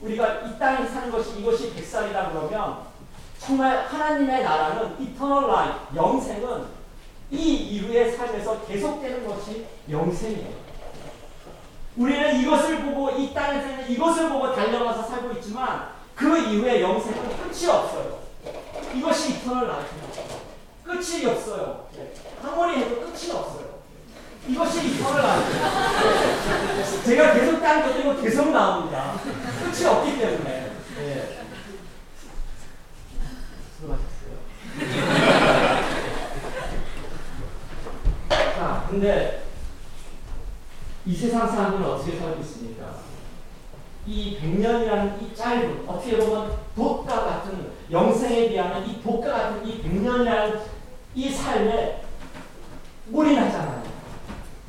우리가 0.00 0.40
이 0.40 0.58
땅에 0.58 0.86
사는 0.86 1.10
것이 1.10 1.40
이것이 1.40 1.72
100살이다 1.74 2.30
그러면 2.32 2.78
정말 3.38 3.86
하나님의 3.86 4.42
나라는 4.42 4.96
eternal 5.00 5.48
life 5.48 5.70
영생은 5.94 6.64
이 7.30 7.36
이후의 7.36 8.16
삶에서 8.16 8.62
계속되는 8.66 9.26
것이 9.26 9.66
영생이에요. 9.88 10.70
우리는 11.96 12.40
이것을 12.40 12.82
보고 12.82 13.10
이 13.10 13.32
땅에서 13.32 13.68
있는 13.68 13.90
이것을 13.90 14.30
보고 14.30 14.54
달려가서 14.54 15.02
살고 15.04 15.32
있지만 15.38 15.90
그 16.14 16.38
이후에 16.38 16.80
영생은 16.80 17.28
끝이 17.42 17.66
없어요. 17.68 18.19
이것이 18.94 19.34
eternal 19.34 19.68
life입니다. 19.68 20.22
끝이 20.84 21.26
없어요. 21.26 21.88
예. 21.96 22.12
아무리 22.42 22.78
해도 22.78 23.00
끝이 23.00 23.30
없어요. 23.32 23.80
이것이 24.48 24.88
eternal 24.88 25.22
life. 25.22 27.02
제가 27.04 27.34
계속 27.34 27.60
딴 27.60 27.82
것들이 27.82 28.22
계속 28.22 28.50
나옵니다. 28.50 29.14
끝이 29.22 29.86
없기 29.86 30.18
때문에. 30.18 30.72
네. 30.96 31.40
수고하셨어요. 33.78 34.10
자, 38.28 38.86
근데 38.90 39.44
이 41.06 41.16
세상 41.16 41.48
사람들은 41.48 41.84
어떻게 41.84 42.18
살고 42.18 42.40
있습니까? 42.42 43.00
이 44.06 44.38
100년이라는 44.40 45.22
이 45.22 45.34
짧은, 45.34 45.84
어떻게 45.86 46.16
보면 46.18 46.58
dot과 46.74 47.24
같은, 47.24 47.72
영생에 47.90 48.48
비하면 48.48 48.88
이 48.88 49.00
dot과 49.00 49.30
같은 49.30 49.66
이 49.66 49.82
백년이라는 49.82 50.60
이 51.14 51.30
삶에 51.30 52.02
올인하잖아요. 53.12 53.82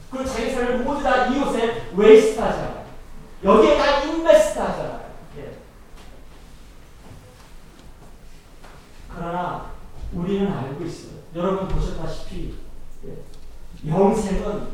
그리고 0.09 0.25
자기 0.25 0.51
삶을 0.51 0.79
모두 0.79 1.03
다 1.03 1.27
이곳에 1.27 1.91
waste 1.95 2.39
하잖아요. 2.39 2.85
여기에 3.43 3.77
다 3.77 4.01
invest 4.03 4.59
하잖아요. 4.59 5.11
예. 5.37 5.57
그러나 9.09 9.71
우리는 10.13 10.51
알고 10.51 10.83
있어요. 10.83 11.11
여러분 11.35 11.67
보셨다시피 11.67 12.55
예. 13.05 13.89
영생은 13.89 14.67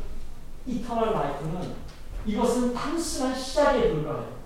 이터널 0.66 1.14
라이프는 1.14 1.76
이것은 2.26 2.74
단순한 2.74 3.36
시작에 3.36 3.94
불과해요. 3.94 4.37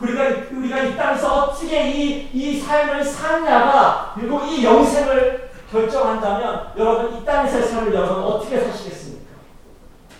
그러니까 0.00 0.56
우리가 0.56 0.80
이 0.82 0.96
땅에서 0.96 1.34
어떻게 1.34 1.90
이, 1.90 2.30
이 2.32 2.60
삶을 2.60 3.04
사냐가 3.04 4.12
그리고 4.14 4.44
이 4.44 4.64
영생을 4.64 5.50
결정한다면 5.70 6.72
여러분 6.76 7.16
이 7.16 7.24
땅에서의 7.24 7.64
삶을 7.64 7.94
여러분 7.94 8.22
어떻게 8.22 8.60
사시겠습니까? 8.60 9.32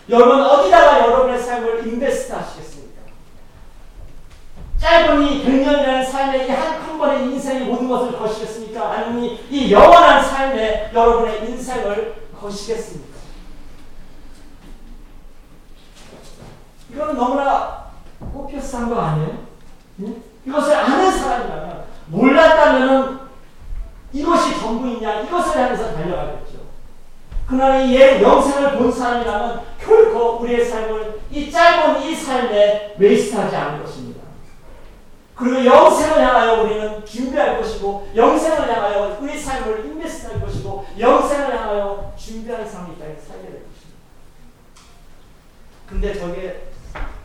여러분 0.09 0.41
어디다가 0.41 0.99
여러분의 0.99 1.39
삶을 1.39 1.87
인베스트 1.87 2.33
하시겠습니까? 2.33 3.01
짧은 4.79 5.21
이 5.23 5.45
100년이라는 5.45 6.05
삶의 6.05 6.47
이한 6.47 6.97
번의 6.99 7.23
인생의 7.23 7.63
모든 7.63 7.87
것을 7.87 8.17
거시겠습니까? 8.19 8.91
아니면 8.91 9.37
이 9.49 9.71
영원한 9.71 10.23
삶에 10.23 10.91
여러분의 10.93 11.49
인생을 11.49 12.29
거시겠습니까? 12.39 13.17
이거는 16.91 17.15
너무나 17.15 17.91
꼽혀싼 18.19 18.89
거 18.89 18.99
아니에요? 18.99 19.48
응? 20.01 20.23
이것을 20.45 20.75
아는 20.75 21.11
사람이라면 21.11 21.85
몰랐다면 22.07 23.19
이것이 24.11 24.59
전부이냐 24.59 25.21
이것을 25.21 25.61
향해서 25.61 25.93
달려가겠죠. 25.93 26.59
그러나 27.47 27.79
이 27.81 28.21
영생을 28.21 28.77
본 28.77 28.91
사람이라면 28.91 29.61
결코 29.79 30.37
우리의 30.39 30.65
삶을 30.65 31.21
이 31.31 31.51
짧은 31.51 32.01
이 32.03 32.15
삶에 32.15 32.95
웨이스트하지 32.97 33.55
않을 33.55 33.83
것입니다. 33.83 34.19
그리고 35.35 35.65
영생을 35.65 36.21
향하여 36.21 36.63
우리는 36.63 37.05
준비할 37.05 37.57
것이고 37.57 38.09
영생을 38.13 38.75
향하여 38.75 39.17
우리 39.21 39.39
삶을 39.39 39.85
invest할 39.85 40.41
것이고 40.41 40.85
영생을 40.99 41.57
향하여 41.57 42.13
준비할 42.17 42.67
삶이 42.67 42.95
있다 42.95 43.05
살게 43.05 43.43
될 43.43 43.63
것입니다. 43.63 43.99
근데 45.87 46.13
저게 46.13 46.69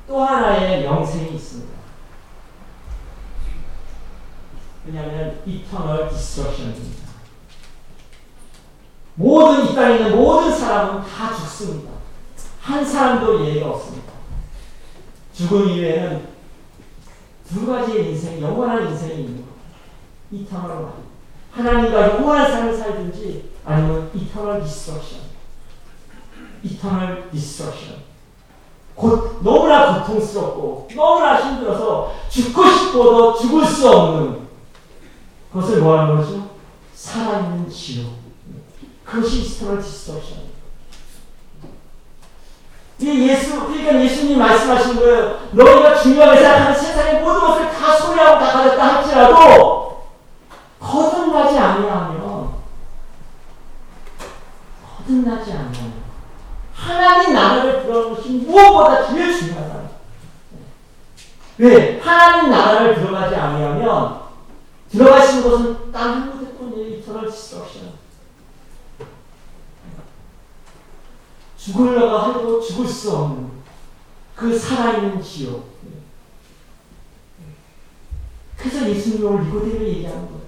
또 0.06 0.22
하나의 0.22 0.84
영생이 0.84 1.34
있습니다. 1.34 1.73
왜냐하면 4.86 5.40
eternal 5.46 6.08
destruction입니다. 6.10 7.04
모든 9.16 9.66
이 9.66 9.74
땅에 9.74 9.96
있는 9.96 10.16
모든 10.16 10.56
사람은 10.56 11.02
다 11.02 11.34
죽습니다. 11.34 11.92
한 12.60 12.84
사람도 12.84 13.46
예외가 13.46 13.70
없습니다. 13.70 14.12
죽음 15.32 15.68
이후에는 15.68 16.26
두 17.48 17.66
가지의 17.66 18.10
인생, 18.10 18.40
영원한 18.40 18.88
인생이 18.88 19.14
있는 19.14 19.36
겁니다. 19.36 19.54
eternal 20.30 20.70
life. 20.70 21.04
하나님과 21.52 22.14
영원한 22.14 22.50
삶을 22.50 22.76
살든지 22.76 23.50
아니면 23.64 24.10
eternal 24.14 24.62
destruction. 24.62 25.20
Eternal 26.62 27.30
destruction. 27.30 28.14
곧 28.94 29.40
너무나 29.42 30.04
고통스럽고 30.04 30.88
너무나 30.94 31.40
힘들어서 31.40 32.14
죽고 32.28 32.68
싶어도 32.68 33.36
죽을 33.36 33.66
수 33.66 33.90
없는 33.90 34.43
그것을 35.54 35.82
뭐하는 35.82 36.16
거죠? 36.16 36.50
살아있는 36.94 37.70
지옥. 37.70 38.12
그것이 39.04 39.42
eternal 39.42 39.80
destruction. 39.80 40.38
이 42.99 43.28
예수, 43.28 43.61
그러니까 43.61 44.02
예수님 44.02 44.37
말씀하신 44.37 44.96
거예요. 44.96 45.38
너희가 45.52 46.02
중요하게 46.02 46.40
생각하는 46.40 46.75
세상의 46.75 47.20
모든 47.23 47.40
것을 47.40 47.70
다 47.70 47.96
소유하고 47.96 48.44
다 48.44 48.52
가졌다 48.52 48.96
할지라도 48.96 50.06
거듭나지 50.80 51.56
아니하면 51.56 52.54
거듭나지 54.99 55.52
아니하면 55.52 55.92
하나님 56.75 57.32
나라를 57.32 57.82
들어가는 57.82 58.16
것이 58.16 58.28
무엇보다 58.30 59.06
제일 59.06 59.38
중요하다. 59.38 59.74
왜? 61.59 62.00
하나님 62.00 62.50
나라를 62.50 62.96
들어가지 62.96 63.37
아니하면 63.37 64.23
들어가시는 64.94 65.42
것은 65.42 65.92
단 65.92 66.12
한 66.12 66.30
곳에 66.30 66.52
뿐이에요. 66.52 66.96
Eternal 66.96 67.28
destruction. 67.28 68.04
죽으려고 71.59 72.28
해도 72.28 72.61
죽을 72.61 72.87
수 72.87 73.11
없는 73.11 73.50
그 74.37 74.57
살아있는 74.57 75.20
지옥. 75.20 75.74
그래서 78.57 78.88
예수님이 78.88 79.24
오늘 79.24 79.44
니고데를 79.46 79.88
얘기하는 79.88 80.26
거예요. 80.26 80.44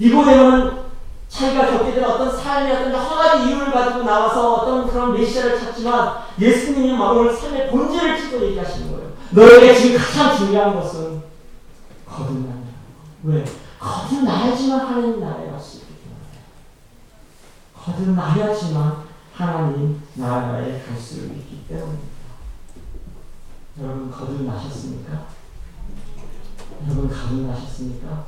니고데는 0.00 0.80
자기가 1.28 1.66
겪게 1.66 1.94
된 1.94 2.04
어떤 2.04 2.34
삶의 2.34 2.72
어떤 2.72 2.92
가지 2.92 3.48
이유를 3.48 3.70
가지고 3.70 4.04
나와서 4.04 4.54
어떤 4.54 4.88
그런 4.88 5.12
메시아를 5.12 5.58
찾지만 5.58 6.22
예수님이 6.40 6.92
오늘 6.92 7.36
삶의 7.36 7.70
본질을 7.70 8.20
짚고 8.20 8.46
얘기하시는 8.46 8.90
거예요. 8.90 9.12
너에게 9.30 9.74
지금 9.74 9.98
가장 9.98 10.36
중요한 10.36 10.74
것은 10.74 11.22
거듭난다. 12.08 12.59
왜? 13.22 13.44
거듭나야지만 13.78 14.80
하나님 14.80 15.20
나라에 15.20 15.50
갈 15.50 15.60
수 15.60 15.78
있기 15.78 15.94
때문에. 16.02 16.20
거듭나야지만 17.74 19.04
하나님 19.34 20.02
나라에 20.14 20.82
갈 20.82 20.96
수 20.96 21.26
있기 21.26 21.64
때문입니다. 21.68 22.08
여러분 23.80 24.10
거듭나셨습니까? 24.10 25.26
여러분 26.84 27.08
거듭나셨습니까? 27.08 28.24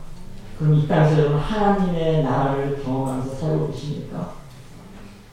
그럼 0.59 0.75
이 0.75 0.87
땅에서 0.87 1.19
여러분 1.19 1.39
하나님의 1.39 2.23
나라를 2.23 2.83
경험하면서 2.83 3.35
살고 3.35 3.73
계십니까? 3.73 4.35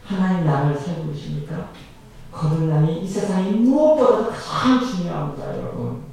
하나님 0.05 0.45
나라를 0.45 0.77
살고 0.77 1.11
계십니까? 1.13 1.69
거듭남이 2.31 3.01
이 3.01 3.07
세상에 3.07 3.51
무엇보다도 3.51 4.31
가장 4.31 4.85
중요합니다, 4.85 5.57
여러분. 5.57 6.08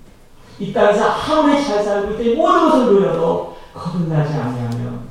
이 0.58 0.72
땅에서 0.72 1.04
아무리 1.04 1.62
잘 1.62 1.82
살고 1.82 2.12
있때 2.12 2.34
모든 2.34 2.70
것을 2.70 2.86
누려도 2.86 3.56
거듭나지 3.74 4.32
아니하면 4.34 5.08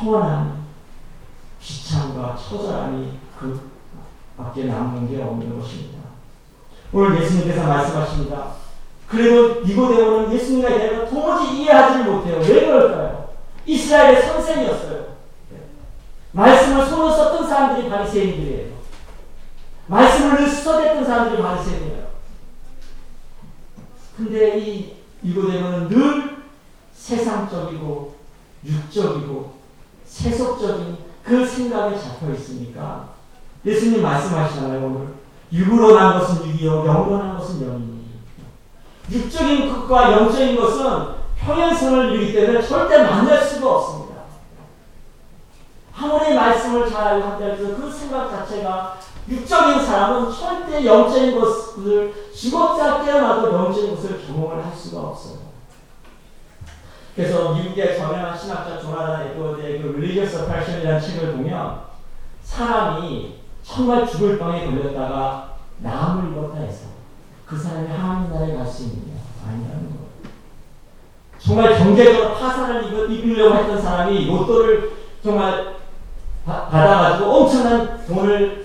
영원한 0.00 0.62
비참과 1.60 2.36
처절함이 2.36 3.12
그 3.38 3.70
밖에 4.36 4.64
남는 4.64 5.08
게 5.08 5.22
없는 5.22 5.60
것입니다. 5.60 5.98
오늘 6.92 7.20
예수님께서 7.20 7.66
말씀하십니다. 7.66 8.62
그래도 9.06 9.60
니고데모는 9.60 10.32
예수님과 10.32 10.68
대하 10.68 11.06
도무지 11.06 11.56
이해하지 11.58 12.04
못해요. 12.04 12.38
왜 12.38 12.66
그럴까요? 12.66 13.28
이스라엘의 13.66 14.22
선생이었어요. 14.22 15.12
말씀을 16.32 16.86
손으로 16.86 17.10
썼던 17.10 17.48
사람들이 17.48 17.90
바리새인들이에요. 17.90 18.72
말씀을 19.86 20.38
늘 20.38 20.48
써댔던 20.48 21.04
사람들이 21.04 21.42
바리새인이에요. 21.42 22.01
근데 24.22 24.56
이 24.56 24.92
니고데모는 25.24 25.88
늘 25.88 26.36
세상적이고 26.94 28.14
육적이고 28.64 29.54
세속적인 30.04 30.96
그 31.24 31.44
생각에 31.44 31.98
잡혀 31.98 32.32
있으니까 32.32 33.14
예수님 33.66 34.00
말씀하시잖아요 34.00 34.86
오늘 34.86 35.14
육으로 35.52 35.96
난 35.96 36.20
것은 36.20 36.46
육이요 36.46 36.84
영으로 36.84 37.18
난 37.18 37.36
것은 37.36 37.66
영이니 37.66 38.02
육적인 39.10 39.72
것과 39.72 40.12
영적인 40.12 40.54
것은 40.54 41.22
평행선을 41.40 42.12
이루기 42.12 42.32
때문에 42.32 42.62
절대 42.62 43.02
만날 43.02 43.42
수가 43.42 43.68
없습니다. 43.68 44.22
아무리 45.92 46.34
말씀을 46.34 46.88
잘 46.88 47.20
한다해도 47.20 47.74
그 47.74 47.90
생각 47.90 48.30
자체가 48.30 48.98
육적인 49.32 49.84
사람은 49.84 50.30
절대 50.32 50.84
영적인 50.84 51.40
것을 51.40 52.12
죽었다 52.34 53.02
깨어나도 53.04 53.52
영적인 53.52 53.96
것을 53.96 54.26
경험을 54.26 54.64
할 54.64 54.76
수가 54.76 55.00
없어요. 55.00 55.52
그래서 57.16 57.54
미국의 57.54 57.98
저명한 57.98 58.38
신학자 58.38 58.78
조나단 58.80 59.28
에드워드의 59.28 59.82
그 59.82 59.88
Religious 59.88 60.36
Oppression이라는 60.42 61.00
책을 61.00 61.32
보면 61.32 61.80
사람이 62.42 63.40
정말 63.62 64.06
죽을 64.06 64.38
병에 64.38 64.66
걸렸다가 64.66 65.56
나음을 65.78 66.32
입었다 66.32 66.58
해서 66.60 66.86
그 67.46 67.58
사람이 67.58 67.88
하나님 67.88 68.32
나라에 68.32 68.56
갈 68.56 68.66
수 68.66 68.84
있느냐? 68.84 69.20
아니라는 69.46 69.90
거예요. 69.90 70.02
정말 71.38 71.76
경제적으로 71.76 72.34
파산을 72.34 73.10
입으려고 73.10 73.56
했던 73.56 73.80
사람이 73.82 74.26
로또를 74.26 74.92
정말 75.22 75.76
바, 76.44 76.66
받아가지고 76.68 77.30
엄청난 77.30 78.06
돈을 78.06 78.61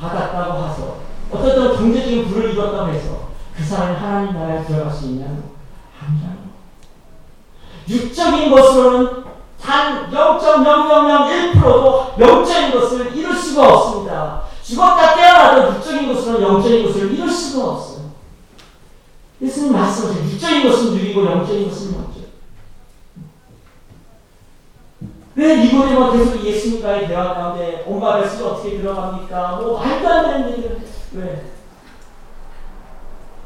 받았다고 0.00 0.66
해서 0.66 0.96
어떤 1.30 1.76
경제적인 1.76 2.28
부를 2.28 2.52
입었다고 2.52 2.90
해서 2.90 3.28
그 3.56 3.64
사람이 3.64 3.96
하나님 3.96 4.34
나라에 4.34 4.64
들어갈 4.64 4.92
수 4.92 5.06
있냐는 5.06 5.44
아니라는 6.00 6.36
육적인 7.88 8.50
것으로는 8.50 9.24
단 9.60 10.10
0.0001%도 10.10 12.14
영적인 12.18 12.72
것을 12.72 13.16
이룰 13.16 13.34
수가 13.34 13.68
없습니다. 13.68 14.42
죽었다 14.62 15.14
깨어나도 15.14 15.74
육적인 15.74 16.12
것으로는 16.12 16.42
영적인 16.42 16.86
것을 16.86 17.12
이룰 17.12 17.30
수가 17.30 17.70
없어요. 17.70 18.06
예수님 19.40 19.72
말씀하세요. 19.72 20.24
육적인 20.24 20.68
것은 20.68 20.94
육이고 20.94 21.24
영적인 21.24 21.68
것은 21.68 21.94
영적. 21.94 22.15
왜왜 25.36 25.56
니고데모 25.64 26.12
계속 26.12 26.42
예수님과의 26.42 27.08
대화 27.08 27.34
가운데 27.34 27.84
엄마 27.86 28.18
뱃속에 28.18 28.44
어떻게 28.44 28.78
들어갑니까? 28.78 29.56
뭐 29.56 29.78
말도 29.78 30.08
안 30.08 30.24
되는 30.24 30.50
얘기를 30.52 30.80
왜? 31.12 31.44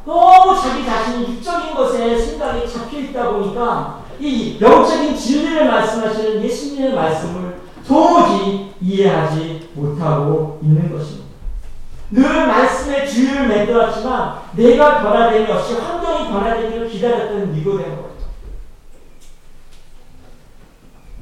너무 0.07 0.59
자기 0.59 0.85
자신이 0.85 1.26
육적인 1.26 1.74
것에 1.74 2.16
생각이 2.16 2.72
잡혀 2.72 2.98
있다 2.98 3.31
보니까 3.33 4.05
이 4.20 4.59
영적인 4.61 5.16
진리를 5.16 5.66
말씀하시는 5.66 6.42
예수님의 6.42 6.94
말씀을 6.94 7.61
도무지 7.87 8.72
이해하지 8.81 9.70
못하고 9.74 10.61
있는 10.62 10.96
것입니다. 10.96 11.29
늘 12.12 12.46
말씀의 12.46 13.09
주의를 13.09 13.48
맺어왔지만 13.48 14.40
내가 14.53 15.03
변화됨이 15.03 15.50
없이 15.50 15.74
환경이 15.74 16.29
변화되기를 16.31 16.88
기다렸던 16.88 17.53
니고데모 17.53 18.10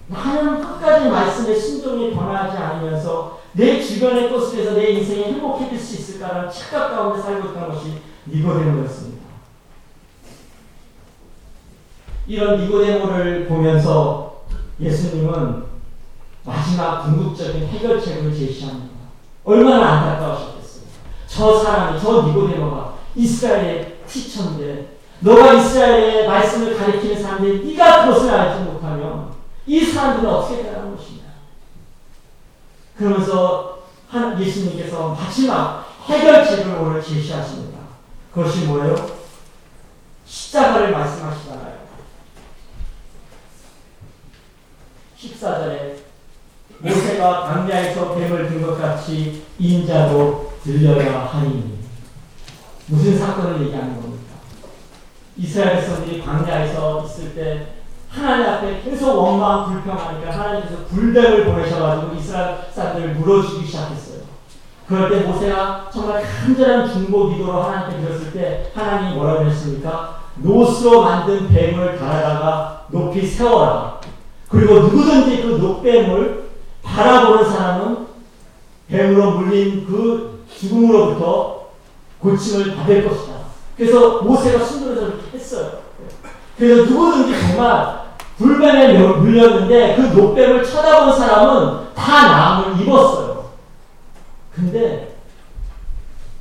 나는 0.08 0.60
끝까지 0.60 1.08
말씀의 1.08 1.60
신종이 1.60 2.14
변하지 2.14 2.56
않으면서 2.56 3.40
내 3.52 3.82
주변의 3.82 4.30
것속에서 4.30 4.72
내 4.72 4.90
인생이 4.90 5.24
행복해질 5.24 5.78
수 5.78 5.94
있을까라는 5.96 6.50
착각 6.50 6.90
가운데 6.90 7.22
살고 7.22 7.48
있던 7.48 7.68
것이 7.68 8.02
니고데모였습니다. 8.26 9.18
이런 12.26 12.60
니고데모를 12.60 13.46
보면서 13.48 14.44
예수님은 14.80 15.64
마지막 16.44 17.04
궁극적인 17.04 17.66
해결책을 17.66 18.34
제시합니다. 18.34 18.96
얼마나 19.44 19.92
안타까우셨겠어요. 19.92 20.84
저 21.26 21.58
사람이, 21.58 22.00
저 22.00 22.22
니고데모가 22.22 22.94
이스라엘의 23.14 23.98
티처인데 24.06 24.98
너가 25.20 25.54
이스라엘의 25.54 26.26
말씀을 26.28 26.76
가리키는 26.78 27.20
사람인데 27.20 27.66
네가 27.66 28.06
그것을 28.06 28.30
알지 28.30 28.64
못하면 28.64 29.37
이 29.68 29.84
사람들은 29.84 30.30
어떻게 30.34 30.62
되는 30.62 30.96
것이냐. 30.96 31.24
그러면서 32.96 33.80
예수님께서 34.40 35.10
마지막 35.10 35.86
해결책을 36.06 36.74
오늘 36.76 37.02
제시하십니다. 37.02 37.78
그것이 38.32 38.64
뭐예요? 38.64 39.18
십자가를 40.24 40.90
말씀하시잖아요. 40.92 41.78
14절에 45.18 45.96
모세가 46.80 47.40
광야에서 47.42 48.14
뱀을 48.14 48.48
든 48.48 48.62
것 48.62 48.80
같이 48.80 49.44
인자도 49.58 50.54
들려야 50.64 51.26
하니 51.26 51.78
무슨 52.86 53.18
사건을 53.18 53.66
얘기하는 53.66 54.00
겁니까? 54.00 54.34
이스라엘 55.36 55.76
백성들이 55.76 56.22
광야에서 56.22 57.04
있을 57.04 57.34
때 57.34 57.77
하나님 58.10 58.46
앞에 58.46 58.82
계속 58.82 59.16
원망 59.16 59.66
불평하니까 59.72 60.30
하나님께서 60.32 60.84
불뱀을 60.86 61.44
보내셔가지고 61.44 62.14
이스라엘 62.16 62.58
사람들을 62.72 63.14
물어주기 63.14 63.66
시작했어요. 63.66 64.18
그럴 64.88 65.10
때 65.10 65.20
모세가 65.20 65.90
정말 65.92 66.22
간절한 66.22 66.90
중보 66.90 67.28
기도로 67.28 67.62
하나님께 67.62 68.06
드렸을 68.06 68.32
때 68.32 68.70
하나님이 68.74 69.16
뭐라고 69.16 69.44
했습니까? 69.44 70.20
노스로 70.36 71.02
만든 71.02 71.48
뱀을 71.48 71.98
달아다가 71.98 72.86
높이 72.88 73.26
세워라. 73.26 74.00
그리고 74.48 74.80
누구든지 74.80 75.42
그 75.42 75.48
녹뱀을 75.48 76.48
바라보는 76.82 77.50
사람은 77.50 78.06
뱀으로 78.88 79.32
물린 79.32 79.86
그 79.86 80.44
죽음으로부터 80.56 81.68
고침을 82.20 82.74
받을 82.76 83.06
것이다. 83.06 83.34
그래서 83.76 84.22
모세가 84.22 84.64
이렇게 84.64 85.36
했어요. 85.38 85.87
그래서 86.58 86.90
누구든지 86.90 87.40
정말 87.40 88.08
불뱀에 88.36 88.98
물렸는데 88.98 89.96
그 89.96 90.02
녹뱀을 90.16 90.64
쳐다본 90.64 91.16
사람은 91.16 91.94
다 91.94 92.28
나음을 92.28 92.80
입었어요. 92.80 93.50
근데 94.54 95.16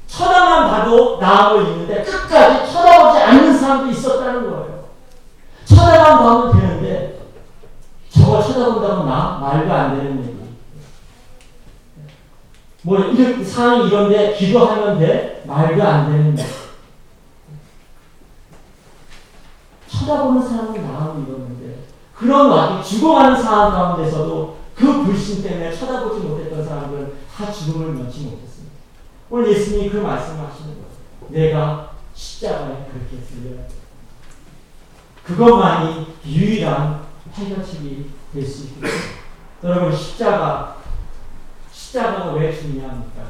쳐다만 0.08 0.70
봐도 0.70 1.20
나음을 1.20 1.68
입는데 1.68 2.04
끝까지 2.04 2.72
쳐다보지 2.72 3.20
않는 3.24 3.58
사람도 3.58 3.92
있었다는 3.92 4.50
거예요. 4.50 4.86
쳐다만 5.66 6.18
봐도 6.18 6.52
되는데 6.52 7.20
저거 8.10 8.42
쳐다본다고 8.42 9.04
나 9.04 9.38
말도 9.40 9.72
안 9.72 9.98
되는 9.98 10.20
얘기. 10.20 10.38
뭐 12.82 12.98
이런 13.00 13.44
상황이 13.46 13.88
이런데 13.88 14.34
기도하면 14.34 14.98
돼 14.98 15.44
말도 15.46 15.84
안 15.84 16.12
되는 16.12 16.38
얘기. 16.40 16.57
쳐다보는 20.08 20.48
사람은 20.48 20.82
나음을 20.82 21.24
입었는데 21.24 21.84
그런 22.16 22.50
와중 22.50 22.82
죽어가는 22.82 23.42
상황 23.42 23.72
가운데서도 23.72 24.58
그 24.74 25.04
불신 25.04 25.44
때문에 25.44 25.76
쳐다보지 25.76 26.26
못했던 26.26 26.66
사람들은 26.66 27.14
다 27.36 27.52
죽음을 27.52 27.94
면치 27.94 28.22
못했습니다. 28.22 28.74
오늘 29.30 29.52
예수님이 29.52 29.90
그 29.90 29.98
말씀을 29.98 30.46
하시는 30.46 30.76
거예요. 30.76 30.88
내가 31.30 31.92
십자가에 32.14 32.88
그렇게 32.92 33.24
들려야 33.26 33.68
돼. 33.68 33.76
그것만이 35.24 36.16
유일한 36.26 37.06
해결책이 37.34 38.10
될 38.34 38.46
수 38.46 38.64
있습니다. 38.64 38.88
여러분 39.64 39.94
십자가 39.96 40.78
십자가가 41.72 42.34
왜 42.34 42.56
중요합니까? 42.58 43.24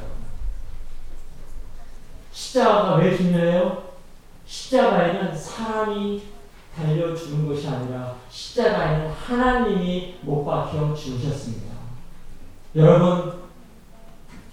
십자가가 2.32 2.96
왜 2.98 3.18
중요해요? 3.18 3.84
십자가에는 4.46 5.36
사람이 5.36 6.37
달려주는 6.78 7.48
것이 7.48 7.68
아니라 7.68 8.14
십자가에는 8.30 9.12
하나님이 9.12 10.18
못 10.22 10.46
박혀 10.46 10.94
죽으셨습니다. 10.94 11.76
여러분, 12.76 13.34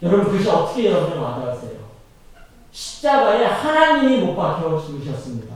여러분 0.03 0.25
그것이 0.25 0.49
어떻게 0.49 0.91
여러분을 0.91 1.19
와닿으세요? 1.19 1.85
십자가에 2.73 3.45
하나님이 3.45 4.25
못 4.25 4.35
박혀 4.35 4.81
죽으셨습니다. 4.81 5.55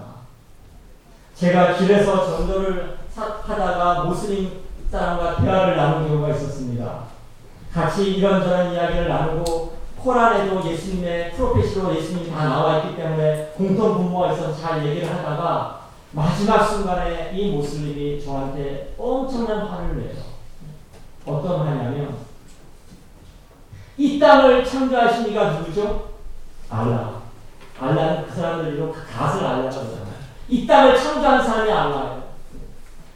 제가 1.34 1.74
길에서 1.76 2.26
전도를 2.26 2.98
하다가 3.14 4.04
모슬림 4.04 4.50
사람과 4.90 5.36
대화를 5.36 5.76
나눈 5.76 6.08
경우가 6.08 6.34
있었습니다. 6.34 7.04
같이 7.72 8.14
이런저런 8.14 8.72
이야기를 8.72 9.08
나누고 9.08 9.78
코란에도 9.98 10.64
예수님의 10.68 11.32
프로페시로 11.32 11.94
예수님이 11.94 12.30
다 12.30 12.44
나와 12.44 12.78
있기 12.78 12.96
때문에 12.96 13.52
공통 13.56 13.96
분모가 13.96 14.32
있어서 14.32 14.60
잘 14.60 14.86
얘기를 14.86 15.08
하다가 15.08 15.77
마지막 16.12 16.64
순간에 16.64 17.32
이 17.34 17.50
모슬림이 17.50 18.24
저한테 18.24 18.94
엄청난 18.96 19.66
화를 19.66 19.98
내요. 19.98 20.22
어떤 21.26 21.60
화냐면 21.60 22.16
이 23.98 24.18
땅을 24.18 24.64
창조하신 24.64 25.28
이가 25.28 25.50
누구죠? 25.50 26.10
알라. 26.70 27.18
알라는 27.80 28.26
그 28.26 28.34
사람들 28.34 28.74
이름 28.74 28.92
그 28.92 29.04
갓을 29.06 29.44
알라고 29.44 29.66
하잖아요. 29.66 30.06
이 30.48 30.66
땅을 30.66 30.96
창조한 30.96 31.44
사람이 31.44 31.70
알라예요. 31.70 32.28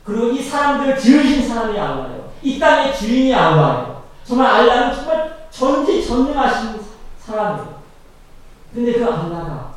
그리고 0.05 0.27
이 0.29 0.43
사람들을 0.43 0.99
지으신 0.99 1.49
사람이 1.49 1.79
알라예요. 1.79 2.33
이 2.43 2.59
땅의 2.59 2.95
주인이 2.97 3.35
알라예요. 3.35 4.03
정말 4.25 4.47
알라는 4.49 4.95
정말 4.95 5.49
전지전능하신 5.51 6.81
사람이에요. 7.21 7.83
근데 8.75 8.93
그 8.93 9.05
알라가 9.05 9.75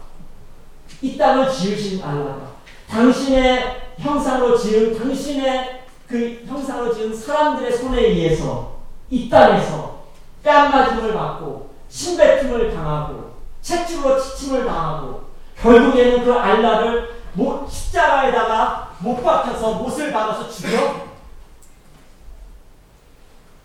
이 1.01 1.17
땅을 1.17 1.51
지으신 1.51 2.03
알라가 2.03 2.54
당신의 2.89 3.81
형상으로 3.99 4.57
지은 4.57 4.97
당신의 4.97 5.83
그 6.07 6.43
형상으로 6.47 6.93
지은 6.93 7.15
사람들의 7.15 7.77
손에 7.77 8.01
의해서 8.01 8.75
이 9.09 9.29
땅에서 9.29 10.03
뺨맞음을 10.43 11.13
받고 11.13 11.71
신배팀을 11.89 12.73
당하고 12.73 13.35
채찍으로 13.61 14.21
지침을 14.21 14.65
당하고 14.65 15.25
결국에는 15.59 16.23
그 16.23 16.33
알라를 16.33 17.15
못, 17.33 17.69
십자가에다가 17.69 18.95
못 18.99 19.21
박혀서 19.23 19.75
못을 19.75 20.11
박아서 20.11 20.49
죽여? 20.49 21.05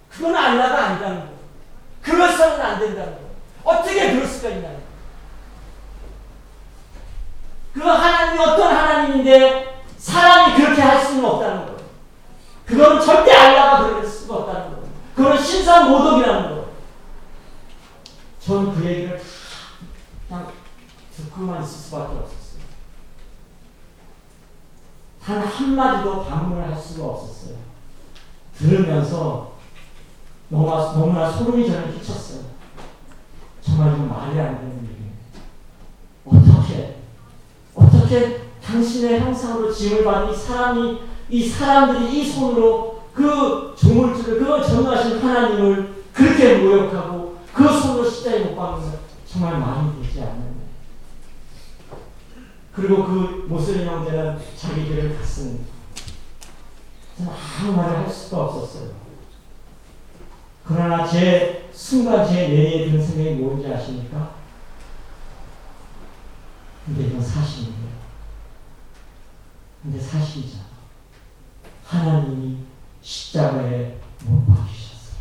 그건 0.08 0.34
알라가 0.34 0.86
아니라는 0.86 1.20
거예요. 1.20 1.40
그것서는 2.02 2.60
안 2.60 2.80
된다는 2.80 3.12
거예요. 3.12 3.30
어떻게 3.62 4.12
그럴 4.12 4.26
수가 4.26 4.48
있냐는 4.48 4.76
거예요. 4.76 4.89
그 7.72 7.80
하나님이 7.80 8.44
어떤 8.44 8.74
하나님인데 8.74 9.84
사람이 9.96 10.56
그렇게 10.56 10.82
할 10.82 11.04
수는 11.04 11.24
없다는 11.24 11.66
거예요. 11.66 11.80
그건 12.66 13.00
절대 13.00 13.32
알라가 13.32 13.84
그럴 13.84 14.06
수가 14.06 14.36
없다는 14.36 14.70
거예요. 14.70 14.88
그건 15.14 15.38
신선 15.38 15.90
모독이라는 15.90 16.42
거예요. 16.50 16.70
저는 18.40 18.74
그 18.74 18.84
얘기를 18.84 19.22
그냥 20.28 20.52
듣고만 21.16 21.62
있을 21.62 21.78
수밖에 21.78 22.16
없었어요. 22.16 22.60
단 25.22 25.38
한마디도 25.40 26.24
반문을 26.24 26.68
할 26.72 26.80
수가 26.80 27.06
없었어요. 27.06 27.56
들으면서 28.56 29.52
너무나, 30.48 30.92
너무나 30.92 31.30
소름이 31.30 31.66
저는 31.66 31.98
끼쳤어요. 31.98 32.40
정말 33.60 33.90
좀 33.90 34.08
말이 34.08 34.38
안 34.40 34.58
되는 34.58 34.82
얘기예요. 34.82 35.12
어떻게 36.24 36.99
어떻게 38.10 38.50
당신의 38.60 39.20
형상으로 39.20 39.72
지음을 39.72 40.04
받은 40.04 40.32
이 40.32 40.36
사람이 40.36 40.98
이 41.30 41.48
사람들이 41.48 42.20
이 42.20 42.28
손으로 42.28 43.04
그그 43.14 43.74
조물주를 43.78 44.38
그 44.40 44.66
전능하신 44.66 45.20
하나님을 45.20 45.94
그렇게 46.12 46.58
모욕하고 46.58 47.38
그 47.54 47.68
손으로 47.68 48.10
십자에 48.10 48.40
못 48.40 48.56
박는 48.56 48.90
것 48.90 48.98
정말 49.26 49.58
말이 49.58 50.02
되지 50.02 50.22
않는 50.22 50.50
그리고 52.74 53.04
그 53.04 53.46
모슬린 53.48 53.86
형제는 53.86 54.38
자기 54.56 54.84
길을 54.86 55.16
갔습니다. 55.18 55.64
아무 57.60 57.72
말을 57.72 57.98
할 57.98 58.10
수가 58.10 58.44
없었어요. 58.44 58.90
그러나 60.64 61.06
제 61.06 61.68
순간 61.72 62.26
제 62.26 62.48
뇌에 62.48 62.86
드는 62.86 63.04
생각이 63.04 63.36
뭔지 63.36 63.68
아십니까? 63.68 64.34
근데 66.86 67.06
이건 67.06 67.22
사실이에요. 67.22 67.79
근데 69.82 69.98
사실이잖아. 69.98 70.64
하나님이 71.84 72.58
십자가에 73.00 73.98
못 74.26 74.46
박히셨어요. 74.46 75.16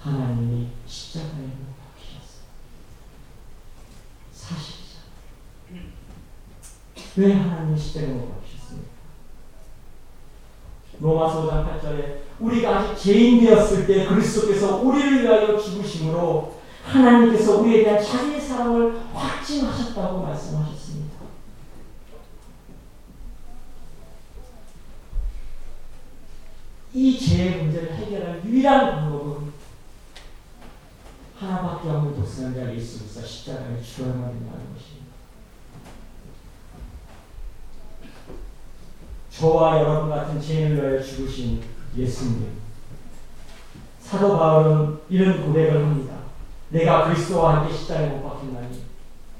하나님이 0.00 0.68
십자가에 0.86 1.42
못 1.42 1.74
박히셨어요. 1.76 2.46
사실이잖아. 4.32 5.04
왜 7.16 7.34
하나님이 7.34 7.78
십자가에 7.78 8.08
못 8.08 8.34
박히셨습니까? 8.40 8.90
로마서 11.00 11.46
5장 11.46 11.80
8절에 11.80 12.20
우리가 12.40 12.78
아직 12.78 13.02
죄인 13.02 13.44
되었을 13.44 13.86
때 13.86 14.06
그리스도께서 14.06 14.76
우리를 14.78 15.22
위하여 15.22 15.58
죽으심으로 15.58 16.56
하나님께서 16.84 17.58
우리에 17.58 17.84
대한 17.84 18.02
자기의 18.02 18.40
사랑을 18.40 18.98
확증하셨다고 19.12 20.22
말씀하셨습니다. 20.22 21.16
이 26.96 27.18
죄의 27.18 27.62
문제를 27.62 27.94
해결할 27.94 28.42
유일한 28.42 28.90
방법은 28.90 29.52
하나밖에 31.38 31.90
없는 31.90 32.16
독생자 32.16 32.74
예수 32.74 33.00
그리스도 33.00 33.26
십자가에 33.26 33.82
죽어야만 33.82 34.30
된다는 34.30 34.72
것입니다. 34.72 35.06
저와 39.30 39.78
여러분 39.80 40.08
같은 40.08 40.40
죄인을 40.40 40.76
위하여 40.76 41.02
죽으신 41.02 41.62
예수님. 41.94 42.48
사도 44.00 44.38
바울은 44.38 44.98
이런 45.10 45.44
고백을 45.44 45.84
합니다. 45.84 46.14
내가 46.70 47.08
그리스도와 47.08 47.58
함께 47.58 47.74
십자가에 47.74 48.08
못 48.08 48.26
박힌다니 48.26 48.84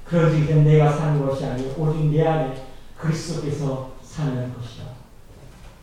그러지 0.04 0.44
이제 0.44 0.56
내가 0.56 0.92
사는 0.94 1.24
것이 1.24 1.46
아니고 1.46 1.82
오직 1.82 2.04
내 2.10 2.22
안에 2.22 2.66
그리스도께서 2.98 3.92
사는 4.02 4.54
것이다. 4.54 5.05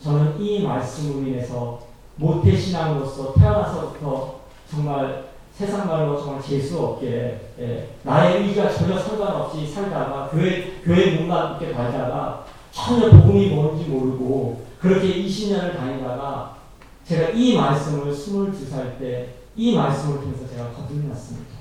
저는 0.03 0.39
이 0.39 0.63
말씀으로 0.63 1.27
인해서 1.27 1.79
모태신앙으로서 2.15 3.33
태어나서부터 3.33 4.39
정말 4.69 5.25
세상 5.55 5.87
말로 5.87 6.19
정말 6.19 6.41
재수 6.41 6.79
없게 6.79 7.39
예, 7.59 7.89
나의 8.03 8.43
의지가 8.43 8.73
전혀 8.73 8.97
상관없이 8.97 9.67
살다가 9.67 10.29
교회 10.31 10.79
교회 10.83 11.15
문만 11.15 11.51
이렇게 11.61 11.73
다니다가 11.73 12.45
전혀 12.71 13.09
복음이 13.09 13.49
뭔지 13.49 13.89
모르고 13.89 14.65
그렇게 14.79 15.23
20년을 15.23 15.77
다니다가 15.77 16.57
제가 17.05 17.29
이 17.29 17.55
말씀을 17.55 18.11
22살 18.13 18.99
때 18.99 19.43
이 19.55 19.75
말씀을 19.75 20.19
통해서 20.19 20.47
제가 20.47 20.71
거듭났습니다. 20.71 21.53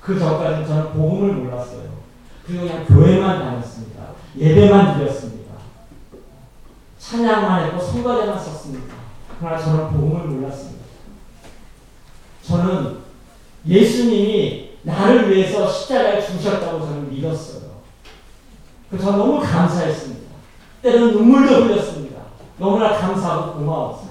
그 0.00 0.18
전까지는 0.18 0.66
저는 0.66 0.92
복음을 0.92 1.34
몰랐어요. 1.34 2.00
그냥 2.46 2.84
교회만 2.86 3.40
다녔습니다. 3.40 4.02
예배만 4.38 4.98
드렸습니다. 4.98 5.29
찬양만 7.10 7.64
했고 7.64 7.80
성가대만 7.80 8.38
썼습니다. 8.38 8.94
그러나 9.40 9.58
저는 9.58 9.88
복음을 9.90 10.28
몰랐습니다. 10.28 10.84
저는 12.42 12.98
예수님이 13.66 14.76
나를 14.82 15.28
위해서 15.28 15.68
십자가에 15.68 16.24
죽으셨다고 16.24 16.78
저는 16.78 17.10
믿었어요. 17.10 17.70
그래서 18.88 19.16
너무 19.16 19.40
감사했습니다. 19.40 20.30
때는 20.82 21.12
눈물도 21.12 21.64
흘렸습니다. 21.64 22.20
너무나 22.58 22.96
감사하고 22.96 23.54
고마웠어요. 23.54 24.10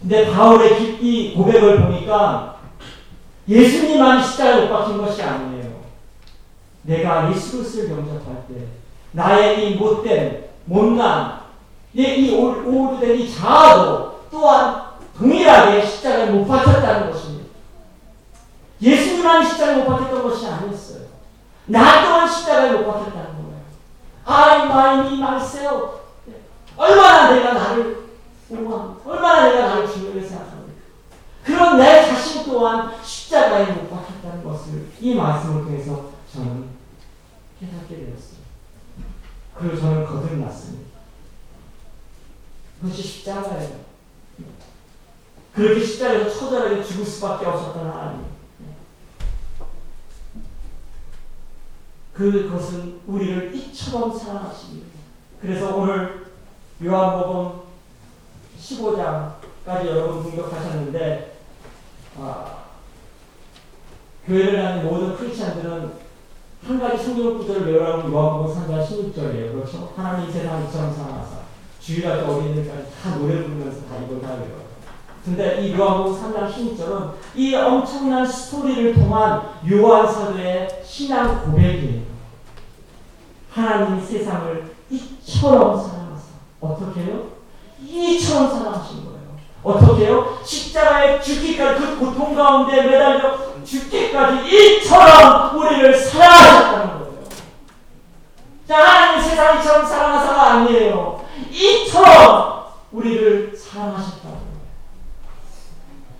근데 0.00 0.30
바울의 0.30 1.02
이 1.02 1.34
고백을 1.34 1.82
보니까 1.84 2.60
예수님만 3.48 4.22
십자가에 4.22 4.60
못 4.60 4.68
박힌 4.68 4.98
것이 4.98 5.20
아니에요. 5.20 5.78
내가 6.82 7.30
예수 7.32 7.58
그리스도를 7.58 7.90
영접할 7.90 8.46
때 8.46 8.66
나의 9.10 9.72
이 9.72 9.74
못된 9.74 10.44
못난 10.64 11.37
이 11.94 12.34
오르된 12.34 13.18
이 13.18 13.34
자아도 13.34 14.20
또한 14.30 14.88
동일하게 15.16 15.84
십자가에 15.84 16.26
못 16.30 16.46
박혔다는 16.46 17.10
것입니다. 17.10 17.48
예수님만 18.80 19.44
십자가에 19.44 19.76
못 19.76 19.86
박혔던 19.86 20.22
것이 20.22 20.46
아니었어요. 20.46 21.08
나 21.66 22.04
또한 22.04 22.28
십자가에 22.28 22.72
못 22.72 22.86
박혔다는 22.86 23.34
거예요. 23.36 23.58
I, 24.24 24.66
my, 24.66 25.06
me, 25.06 25.18
myself. 25.18 25.98
얼마나 26.76 27.34
내가 27.34 27.54
나를 27.54 28.08
오만 28.50 28.96
얼마나 29.04 29.48
내가 29.48 29.68
나를 29.68 29.90
중요하게 29.90 30.20
생각합니까? 30.20 30.82
그런 31.44 31.78
내 31.78 32.06
자신 32.06 32.44
또한 32.44 32.92
십자가에 33.02 33.72
못 33.72 33.90
박혔다는 33.90 34.44
것을 34.44 34.86
이 35.00 35.14
말씀을 35.14 35.64
통해서 35.64 36.10
저는 36.32 36.68
깨닫게 37.58 37.96
되었어요. 37.96 38.38
그리고 39.58 39.76
저는 39.80 40.06
거듭났습니다. 40.06 40.87
그것이 42.80 43.02
십자가예요. 43.02 43.88
그렇게 45.52 45.84
십자가에서 45.84 46.38
처절하게 46.38 46.82
죽을 46.84 47.04
수밖에 47.04 47.46
없었던 47.46 47.90
하나님. 47.90 48.24
그것은 52.12 53.00
우리를 53.06 53.54
이처럼 53.54 54.16
사랑하십니다. 54.16 54.88
그래서 55.40 55.76
오늘 55.76 56.26
요한복음 56.84 57.60
15장까지 58.60 59.86
여러분 59.86 60.24
공격하셨는데 60.24 61.38
아, 62.18 62.64
교회를 64.26 64.60
다니는 64.60 64.90
모든 64.90 65.16
크리스천들은 65.16 65.92
한 66.66 66.80
가지 66.80 67.04
성경 67.04 67.38
구절을 67.38 67.72
외우라고 67.72 68.10
요한복음 68.10 68.54
3장 68.54 68.86
16절이에요. 68.86 69.52
그렇죠? 69.52 69.92
하나님 69.96 70.30
세상을 70.30 70.68
이처럼 70.68 70.94
사랑하사 70.94 71.47
주일날 71.88 72.18
어린이들까지 72.18 72.88
다 73.02 73.16
노래 73.16 73.42
부르면서 73.42 73.80
다 73.86 73.96
이걸 74.04 74.20
다 74.20 74.34
외워요. 74.34 74.68
근데 75.24 75.62
이 75.62 75.74
요한복음 75.74 76.34
3장 76.34 76.52
16절은 76.52 77.12
이 77.34 77.54
엄청난 77.54 78.26
스토리를 78.26 78.92
통한 78.92 79.40
요한 79.72 80.06
사도의 80.06 80.82
신앙 80.84 81.46
고백이에요. 81.46 82.02
하나님 83.50 84.04
세상을 84.04 84.70
이처럼 84.90 85.78
사랑하사 85.78 86.24
어떻게 86.60 87.00
해요? 87.00 87.22
이처럼 87.82 88.50
사랑하신 88.50 89.06
거예요. 89.06 89.18
어떻게 89.62 90.06
해요? 90.06 90.38
십자가에 90.44 91.18
죽기까지 91.18 91.80
그 91.80 91.98
고통 91.98 92.34
가운데 92.34 92.82
매달려 92.82 93.64
죽기까지 93.64 94.46
이처럼 94.46 95.56
우리를 95.56 95.94
사랑하셨다는 95.96 96.98
거예요. 96.98 97.24
자, 98.68 98.76
하나님 98.76 99.22
세상 99.22 99.58
이처럼 99.58 99.86
사랑하사가 99.86 100.52
아니에요. 100.52 101.17
이처럼 101.50 102.66
우리를 102.92 103.56
사랑하셨다는 103.56 104.22
거예요. 104.22 104.48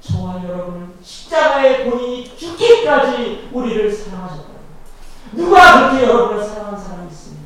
저와 0.00 0.42
여러분은 0.44 0.94
십자가에 1.02 1.88
본인이 1.88 2.36
죽기까지 2.36 3.48
우리를 3.52 3.92
사랑하셨다는 3.92 4.46
거예요. 4.46 4.58
누가 5.32 5.90
그렇게 5.90 6.06
여러분을 6.06 6.44
사랑한 6.44 6.78
사람이 6.78 7.10
있습니까? 7.10 7.44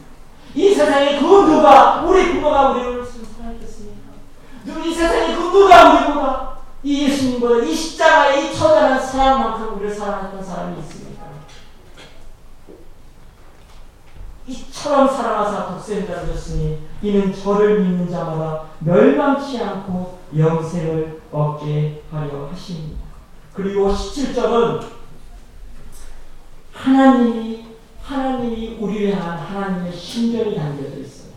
이 0.54 0.74
세상에 0.74 1.18
그 1.18 1.24
누가 1.24 2.02
우리 2.02 2.32
부모가 2.32 2.70
우리를 2.70 2.92
이 4.92 4.94
세상에 4.94 5.34
그 5.34 5.42
누가 5.42 5.92
우리보다 5.92 6.58
이 6.82 7.04
예수님보다 7.04 7.64
이 7.64 7.74
십자가의 7.74 8.44
이 8.44 8.54
처절한 8.54 9.00
사랑만큼 9.00 9.76
우리를 9.76 9.94
사랑했던 9.94 10.44
사람이 10.44 10.80
있습니까? 10.80 11.01
이처럼 14.46 15.08
사랑하사 15.08 15.68
독생자를 15.68 16.26
줬으니 16.26 16.80
이는 17.00 17.32
저를 17.32 17.80
믿는 17.80 18.10
자마다 18.10 18.64
멸망치 18.80 19.62
않고 19.62 20.18
영생을 20.36 21.22
얻게 21.30 22.02
하려 22.10 22.48
하십니다. 22.50 23.00
그리고 23.54 23.92
17절은 23.92 24.82
하나님이 26.72 27.66
하나님이 28.02 28.78
우리를 28.80 29.14
향한 29.14 29.38
하나님의 29.38 29.96
신경이 29.96 30.56
담겨져 30.56 30.98
있어요. 30.98 31.32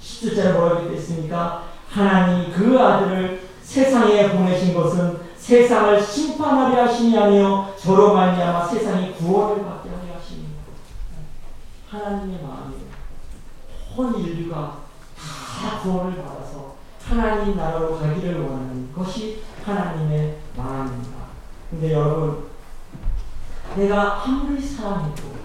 17절에 0.00 0.52
뭐라고 0.52 0.84
되어 0.84 0.96
있습니까? 0.98 1.64
하나님이 1.90 2.52
그 2.52 2.78
아들을 2.78 3.40
세상에 3.62 4.30
보내신 4.30 4.74
것은 4.74 5.18
세상을 5.36 6.00
심판하려 6.00 6.84
하심이 6.84 7.16
아니요 7.18 7.74
저로 7.78 8.14
말미암아 8.14 8.66
세상이 8.66 9.12
구원을 9.14 9.64
받게. 9.64 9.95
하나님의 11.90 12.42
마음이에요. 12.42 12.86
온 13.96 14.20
인류가 14.20 14.84
다 15.16 15.80
구원을 15.80 16.22
받아서 16.22 16.76
하나님 17.02 17.56
나라로 17.56 17.98
가기를 17.98 18.40
원하는 18.40 18.92
것이 18.92 19.42
하나님의 19.64 20.38
마음입니다. 20.56 21.16
근데 21.70 21.92
여러분, 21.92 22.48
내가 23.76 24.22
아무리 24.24 24.60
사랑해도, 24.60 25.36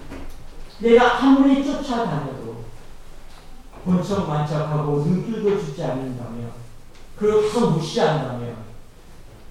내가 0.80 1.18
아무리 1.18 1.64
쫓아다녀도, 1.64 2.64
본척 3.84 4.28
만척하고 4.28 5.04
눈길도 5.04 5.58
주지 5.60 5.82
않는다면, 5.84 6.52
그리고 7.16 7.42
계속 7.42 7.72
무시한다면, 7.72 8.56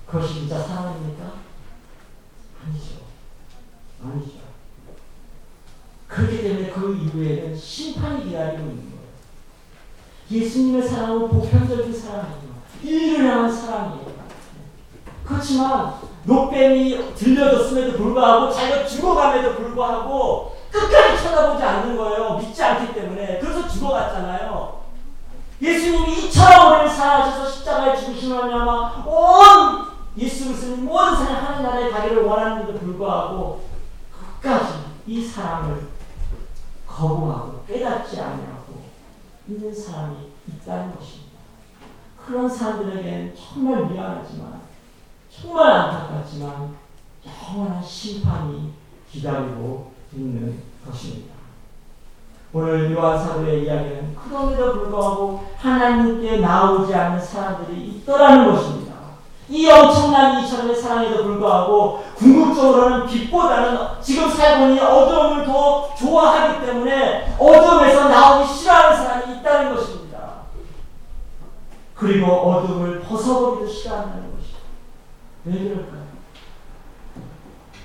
그것이 0.06 0.34
진짜 0.34 0.60
사랑입니까? 0.60 1.32
아니죠. 2.66 2.96
아니죠. 4.04 4.41
그렇기 6.22 6.44
때문에 6.44 6.70
그 6.70 6.96
이후에는 6.96 7.58
심판이 7.58 8.26
기다리고 8.26 8.62
있는 8.62 8.92
거예요. 8.92 9.02
예수님의 10.30 10.88
사랑은 10.88 11.30
보편적인 11.30 11.94
사랑이에요. 11.94 13.28
향한 13.28 13.52
사랑이에요. 13.52 14.12
그렇지만 15.26 15.94
노뱀이 16.26 17.16
들려줬음에도 17.16 17.98
불구하고 17.98 18.52
자기가 18.52 18.86
죽어감에도 18.86 19.56
불구하고 19.56 20.56
끝까지 20.72 21.24
쳐다보지 21.24 21.64
않는 21.64 21.98
거예요. 21.98 22.38
믿지 22.38 22.64
않기 22.64 22.94
때문에. 22.94 23.40
그래서 23.40 23.68
죽어갔잖아요. 23.68 24.82
예수님이 25.62 26.26
이처럼 26.26 26.74
우리를 26.74 26.90
사랑하셔서 26.90 27.50
십자가에 27.50 27.98
죽으시면 27.98 28.54
아마 28.54 29.04
온 29.06 29.86
예수 30.18 30.46
그리스도는 30.46 30.86
모든 30.86 31.16
사람 31.16 31.46
하나님 31.46 31.64
나라에 31.64 31.90
가기를 31.90 32.24
원하는데도 32.24 32.80
불구하고 32.80 33.62
끝까지 34.42 34.74
이 35.08 35.26
사랑을 35.26 35.91
거부하고 36.96 37.64
깨닫지 37.66 38.20
않냐고 38.20 38.82
있는 39.48 39.74
사람이 39.74 40.32
있다는 40.48 40.96
것입니다. 40.96 41.32
그런 42.18 42.50
사람들에게는 42.50 43.36
정말 43.36 43.86
미안하지만 43.88 44.62
정말 45.30 45.72
안타깝지만 45.72 46.76
영원한 47.26 47.84
심판이 47.84 48.74
기다리고 49.10 49.92
있는 50.14 50.62
것입니다. 50.86 51.32
오늘 52.54 52.92
요한 52.92 53.18
사도의 53.18 53.64
이야기는 53.64 54.16
그럼에도 54.16 54.74
불구하고 54.74 55.48
하나님께 55.56 56.40
나오지 56.40 56.94
않는 56.94 57.22
사람들이 57.22 57.88
있더라는 57.88 58.52
것입니다. 58.52 58.81
이 59.52 59.70
엄청난 59.70 60.42
이처럼의 60.42 60.74
사랑에도 60.76 61.24
불구하고 61.26 62.06
궁극적으로는 62.16 63.06
빛보다는 63.06 63.78
지금 64.02 64.30
살고 64.30 64.68
있는 64.70 64.86
어둠을 64.88 65.46
더 65.46 65.94
좋아하기 65.94 66.66
때문에 66.66 67.36
어둠에서 67.38 68.08
나오기 68.08 68.52
싫어하는 68.54 68.96
사람이 68.98 69.36
있다는 69.40 69.76
것입니다. 69.76 70.20
그리고 71.96 72.28
어둠을 72.28 73.02
벗어버리도 73.02 73.68
싫어한다는 73.70 74.32
것이죠. 74.38 74.58
왜 75.46 75.54
그럴까요? 75.70 76.02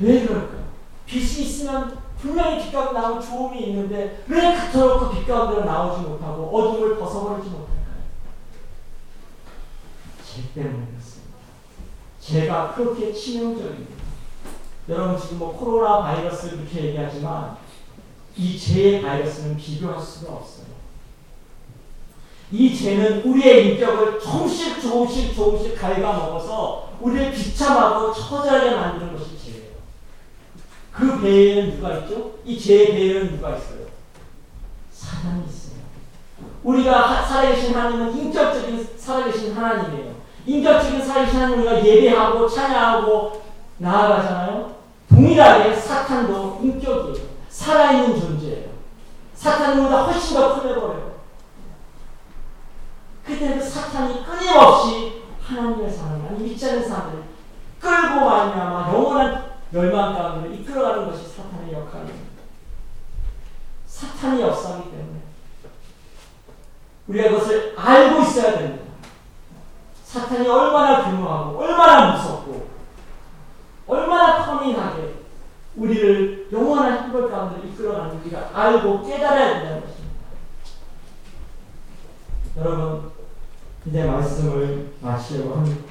왜 0.00 0.24
그럴까요? 0.26 0.66
빛이 1.06 1.42
있으면 1.46 1.98
분명히 2.20 2.62
빛 2.62 2.72
가운데 2.72 2.92
나오면 3.00 3.20
좋음이 3.20 3.60
있는데 3.66 4.22
왜 4.28 4.54
그토록 4.54 5.00
그 5.00 5.16
빛 5.16 5.26
가운데로 5.26 5.64
나오지 5.64 6.02
못하고 6.02 6.44
어둠을 6.56 6.96
벗어버리지 6.96 7.48
못할까요? 7.50 7.76
죄 10.24 10.42
때문에 10.54 10.86
죄가 12.26 12.74
그렇게 12.74 13.12
치명적입니다. 13.12 13.94
여러분 14.88 15.20
지금 15.20 15.38
뭐 15.38 15.56
코로나 15.56 16.02
바이러스 16.02 16.46
이렇게 16.46 16.86
얘기하지만 16.86 17.56
이 18.36 18.58
죄의 18.58 19.02
바이러스는 19.02 19.56
비교할 19.56 20.00
수가 20.00 20.32
없어요. 20.32 20.66
이 22.50 22.76
죄는 22.76 23.22
우리의 23.22 23.74
인격을 23.74 24.20
조금씩 24.20 24.80
조금씩 24.80 25.34
조금씩 25.34 25.76
갉아먹어서 25.76 26.96
우리를 27.00 27.32
비참하고 27.32 28.12
처절하게 28.12 28.74
만드는 28.74 29.16
것이 29.16 29.38
죄예요. 29.44 29.70
그 30.92 31.20
배에는 31.20 31.76
누가 31.76 31.98
있죠? 31.98 32.38
이 32.44 32.58
죄의 32.58 32.92
배에는 32.92 33.36
누가 33.36 33.56
있어요? 33.56 33.86
사단이 34.92 35.44
있어요. 35.44 35.76
우리가 36.64 37.24
살아계신 37.24 37.74
하나님은 37.74 38.16
인격적인 38.16 38.88
살아계신 38.96 39.52
하나님이에요. 39.52 40.15
인격적인 40.46 41.04
사이신 41.04 41.40
하나님과 41.40 41.84
예배하고 41.84 42.48
찬양하고 42.48 43.42
나아가잖아요. 43.78 44.76
동일하게 45.08 45.74
사탄도 45.74 46.60
인격이에요. 46.62 47.26
살아있는 47.48 48.20
존재예요. 48.20 48.66
우리가 49.80 50.04
훨씬 50.04 50.36
더 50.36 50.54
커져버려요. 50.54 51.16
그때 53.24 53.58
그 53.58 53.60
사탄이 53.60 54.24
끊임없이 54.24 55.22
하나님의 55.42 55.90
사람, 55.90 56.26
아니 56.26 56.44
믿지 56.44 56.68
않는 56.68 56.88
사람들을 56.88 57.24
끌고 57.80 58.24
말미암아 58.24 58.92
영원한 58.92 59.44
멸망 59.70 60.14
가운데 60.14 60.54
이끌어가는 60.56 61.10
것이 61.10 61.26
사탄의 61.28 61.72
역할입니다. 61.72 62.42
사탄이 63.86 64.40
역사하기 64.42 64.90
때문에 64.90 65.20
우리가 67.08 67.30
그것을 67.30 67.74
알고 67.76 68.22
있어야 68.22 68.58
됩니다. 68.58 68.85
사탄이 70.16 70.48
얼마나 70.48 71.04
규모하고 71.04 71.58
얼마나 71.58 72.12
무섭고 72.12 72.70
얼마나 73.86 74.44
터미나게 74.46 75.26
우리를 75.76 76.48
영원한 76.50 77.04
행복 77.04 77.30
가운데 77.30 77.68
이끌어가는 77.68 78.20
우리가 78.20 78.50
알고 78.54 79.06
깨달아야 79.06 79.58
된다는 79.58 79.82
것입니다. 79.82 80.16
여러분 82.56 83.12
이제 83.84 84.04
말씀을 84.04 84.94
마치려고 85.02 85.56
합니다. 85.56 85.82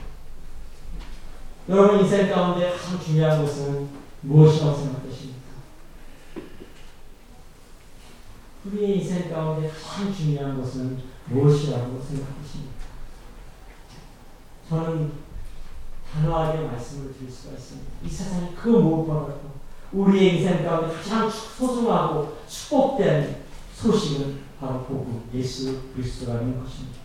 여러분 1.69 1.99
인생 1.99 2.27
가운데 2.31 2.71
가장 2.71 2.99
중요한 2.99 3.41
것은 3.45 3.89
무엇이라고 4.21 4.75
생각하십니까? 4.75 5.35
우리의 8.65 8.99
인생 8.99 9.31
가운데 9.31 9.69
가장 9.69 10.11
중요한 10.11 10.59
것은 10.59 10.99
무엇이라고 11.27 12.01
생각하십니까? 12.01 12.64
저는 14.69 15.11
단호하게 16.11 16.59
말씀을 16.59 17.13
드릴 17.13 17.29
수가 17.29 17.53
있습니다. 17.53 17.91
이 18.03 18.09
세상에 18.09 18.49
그 18.55 18.69
무엇보다도 18.69 19.55
우리의 19.91 20.37
인생 20.37 20.65
가운데 20.65 20.95
가장 20.95 21.29
소중하고 21.29 22.37
축복된 22.47 23.43
소식은 23.73 24.39
바로 24.59 24.83
복음, 24.83 25.23
예수 25.33 25.81
그리스도라는 25.93 26.63
것입니다. 26.63 26.99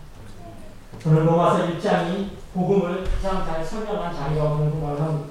저는 1.03 1.27
로마서 1.27 1.67
1장이 1.67 2.31
복음을 2.55 3.05
가장 3.05 3.45
잘 3.47 3.65
설명한 3.65 4.15
자리라고 4.15 4.59
생각을 4.59 5.01
합니다. 5.01 5.31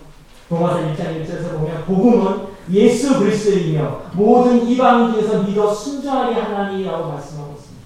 로마서 0.49 0.79
1장 0.79 1.25
1절에서 1.25 1.51
보면 1.51 1.85
복음은 1.85 2.47
예수 2.71 3.19
그리스도이며 3.19 4.11
모든 4.13 4.67
이방 4.67 5.13
중에서 5.13 5.43
믿어 5.43 5.73
순종하게 5.73 6.35
하나님이라고 6.35 7.11
말씀하고 7.11 7.53
있습니다. 7.53 7.85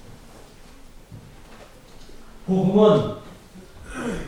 복음은 2.47 3.22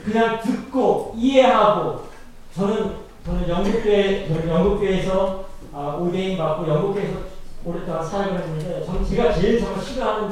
그냥 0.04 0.40
듣고 0.42 1.14
이해하고 1.18 2.08
저는 2.54 2.98
저는 3.26 3.50
영국교회 3.50 4.28
저는 4.28 4.48
영국교회에서 4.50 5.46
아, 5.74 5.98
오대인 6.00 6.38
받고 6.38 6.68
영국교회에서 6.68 7.20
오랫동안 7.66 8.06
사역을 8.06 8.40
했는데 8.40 8.86
전 8.86 9.04
제가 9.04 9.34
제일 9.34 9.60
정말 9.60 9.84
싫어하는 9.84 10.32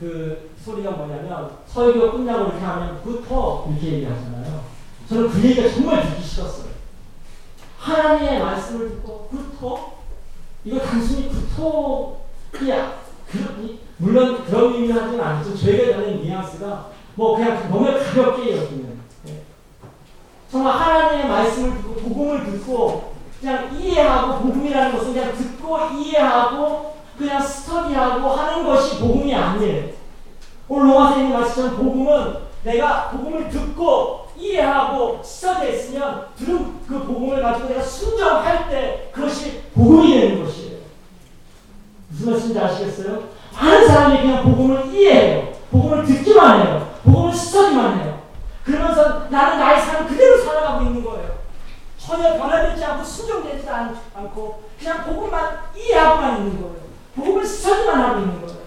그 0.00 0.50
소리가 0.64 0.92
뭐냐면 0.92 1.50
설교 1.66 2.12
끝나고 2.12 2.44
이렇게 2.44 2.64
하면 2.64 3.02
굿터 3.02 3.68
이렇게 3.70 3.92
얘기하잖아요. 3.92 4.64
저는 5.08 5.28
그 5.28 5.42
얘기가 5.44 5.68
정말 5.68 6.08
듣기 6.08 6.22
싫었어요. 6.22 6.72
하나님의 7.78 8.40
말씀을 8.40 8.88
듣고 8.88 9.28
굿터 9.28 9.94
이거 10.64 10.78
단순히 10.78 11.28
그, 13.30 13.78
물론 13.98 14.44
그런 14.44 14.72
의미는 14.72 14.96
하지는 14.96 15.22
않죠. 15.22 15.56
저희가 15.56 15.92
전는 15.92 16.22
뉘앙스가 16.22 16.93
뭐 17.16 17.36
그냥 17.36 17.70
너무 17.70 17.86
가볍게 17.86 18.56
여기는 18.56 19.00
네. 19.24 19.42
정말 20.50 20.74
하나님의 20.74 21.28
말씀을 21.28 21.76
듣고 21.76 21.94
복음을 21.94 22.44
듣고 22.44 23.14
그냥 23.40 23.70
이해하고 23.78 24.38
복음이라는 24.42 24.96
것은 24.96 25.12
그냥 25.12 25.34
듣고 25.36 25.78
이해하고 25.96 26.94
그냥 27.16 27.40
스터디하고 27.40 28.28
하는 28.28 28.64
것이 28.64 28.98
복음이 28.98 29.34
아니에요. 29.34 29.94
오늘 30.68 30.88
로마서 30.88 31.18
있는 31.18 31.32
말씀처럼 31.32 31.76
복음은 31.76 32.36
내가 32.64 33.10
복음을 33.10 33.48
듣고 33.48 34.28
이해하고 34.36 35.20
스터디했으면 35.22 36.26
들은 36.36 36.80
그 36.88 37.04
복음을 37.04 37.40
가지고 37.42 37.68
내가 37.68 37.82
순종할 37.82 38.68
때 38.68 39.10
그것이 39.12 39.62
복음이 39.74 40.14
되는 40.14 40.44
것이에요. 40.44 40.78
무슨 42.08 42.30
말씀인지 42.32 42.58
아시겠어요? 42.58 43.22
많은 43.52 43.86
사람이 43.86 44.20
그냥 44.22 44.42
복음을 44.42 44.86
이해해요. 44.92 45.52
복음을 45.70 46.04
듣기만 46.04 46.66
해요. 46.66 46.93
복음을 47.14 47.32
스터디만 47.32 48.00
해요. 48.00 48.22
그러면서 48.64 49.28
나는 49.28 49.58
나의 49.60 49.80
삶을 49.80 50.08
그대로 50.08 50.42
살아가고 50.42 50.86
있는 50.86 51.04
거예요. 51.04 51.38
전혀 51.96 52.36
변화되지 52.36 52.84
않고 52.84 53.04
순종되지 53.04 53.68
않고 53.68 54.64
그냥 54.78 55.04
복음만 55.04 55.60
이해하고만 55.76 56.38
있는 56.38 56.60
거예요. 56.60 56.84
복음을 57.14 57.46
스터디만 57.46 58.00
하고 58.00 58.20
있는 58.20 58.40
거예요. 58.40 58.64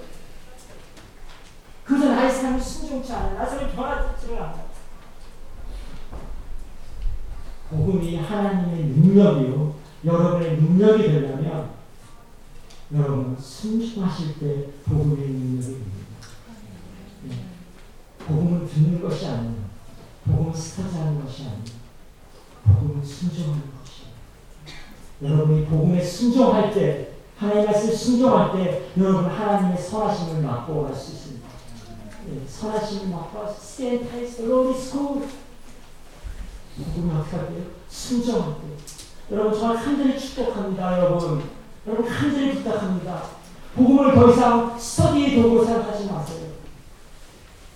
그것은 1.83 2.15
나의 2.15 2.31
삶이 2.31 2.61
순종치 2.61 3.11
않아요. 3.13 3.35
나의 3.35 3.49
삶이 3.49 3.71
변화되지를 3.73 4.41
않아요. 4.41 4.67
복음이 7.69 8.17
하나님의 8.17 8.83
능력이요. 8.85 9.75
여러분의 10.05 10.55
능력이 10.57 11.03
되려면 11.03 11.71
여러분 12.93 13.37
순종하실 13.37 14.39
때 14.39 14.67
복음의 14.85 15.17
능력이. 15.17 15.96
복음을 18.27 18.67
듣는 18.67 19.01
것이 19.01 19.25
아니에요. 19.25 19.67
복음을 20.25 20.53
스타트하는 20.53 21.23
것이 21.23 21.43
아니에요. 21.43 21.63
복음을 22.65 23.05
순종하는 23.05 23.63
것이에요. 23.79 25.33
여러분이 25.33 25.65
복음에 25.65 26.03
순종할 26.03 26.73
때 26.73 27.13
하나님 27.37 27.65
말씀 27.65 27.93
순종할 27.93 28.51
때 28.53 28.89
여러분 28.97 29.25
하나님의 29.25 29.81
선하심을 29.81 30.41
맛보고 30.41 30.85
갈수 30.85 31.11
있습니다. 31.13 31.47
네, 32.27 32.41
선하심을 32.47 33.15
stand 33.57 34.09
the 34.09 34.51
Lord 34.51 34.77
is 34.77 34.91
good. 34.91 35.27
복음을 36.77 37.15
어떻게 37.15 37.37
할게요? 37.37 37.63
순종할 37.87 38.55
때. 38.55 39.35
여러분 39.35 39.57
정말 39.57 39.83
간절히 39.83 40.19
축복합니다. 40.19 40.99
여러분. 40.99 41.43
여러분 41.87 42.05
간절히 42.05 42.55
부탁합니다. 42.55 43.23
복음을 43.75 44.13
더 44.15 44.31
이상 44.31 44.77
스터디의 44.77 45.41
도구로 45.41 45.65
생각하지 45.65 46.05
마세요. 46.07 46.36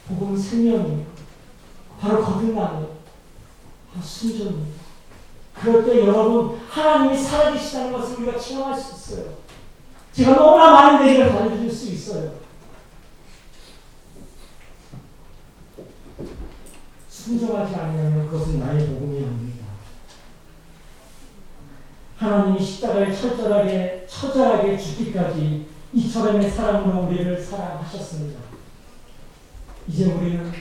복음은 0.08 0.38
생명이에요. 0.38 1.06
바로 2.00 2.24
거듭남이에요. 2.24 2.98
바로 3.92 4.04
순종입니다. 4.04 4.82
그럴 5.54 5.86
때 5.86 6.00
여러분 6.00 6.60
하나님이 6.70 7.18
살아계시다는 7.18 7.94
것을 7.94 8.18
우리가 8.18 8.40
체험할 8.40 8.80
수 8.80 8.96
있어요. 8.96 9.34
제가 10.14 10.34
너무나 10.36 10.72
많은 10.72 11.08
얘기를 11.08 11.32
가르칠 11.32 11.72
수 11.72 11.90
있어요. 11.90 12.34
순종하지 17.10 17.76
않으면 17.76 18.30
그것은 18.30 18.60
나의 18.60 18.88
복음이 18.88 19.18
아닙니다. 19.18 19.66
하나님이 22.18 22.64
십자가에 22.64 23.14
철저하게 23.14 24.08
처절하게 24.10 24.78
죽기까지 24.78 25.68
이처럼의 25.94 26.50
사랑으로 26.50 27.08
우리를 27.08 27.42
사랑하셨습니다. 27.42 28.51
이제 29.88 30.06
우리는 30.06 30.52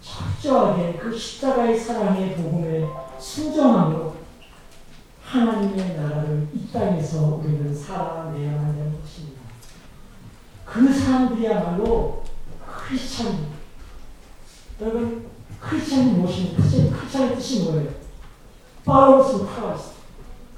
철저하게 0.00 0.94
그 0.94 1.16
십자가의 1.16 1.78
사랑의 1.78 2.36
복음에 2.36 2.86
순종함으로 3.18 4.16
하나님의 5.22 5.96
나라를 5.96 6.48
이 6.54 6.72
땅에서 6.72 7.36
우리는 7.36 7.74
살아내야 7.74 8.52
하는 8.52 8.98
것입니다. 9.00 9.42
그 10.64 10.92
사람들이야말로 10.92 12.24
크리스찬입니다. 12.66 13.58
여러분 14.80 15.28
크리스찬이 15.60 16.12
무엇입니까? 16.12 16.62
크리스찬의 16.62 17.36
뜻이 17.36 17.64
뭐예요? 17.64 17.90
Of 18.86 19.46
Christ. 19.54 19.90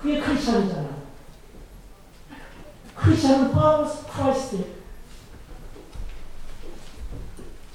그게 0.00 0.20
크리스찬이잖아요. 0.20 1.00
크리스찬은 2.94 3.46
of 3.56 4.12
Christ. 4.12 4.79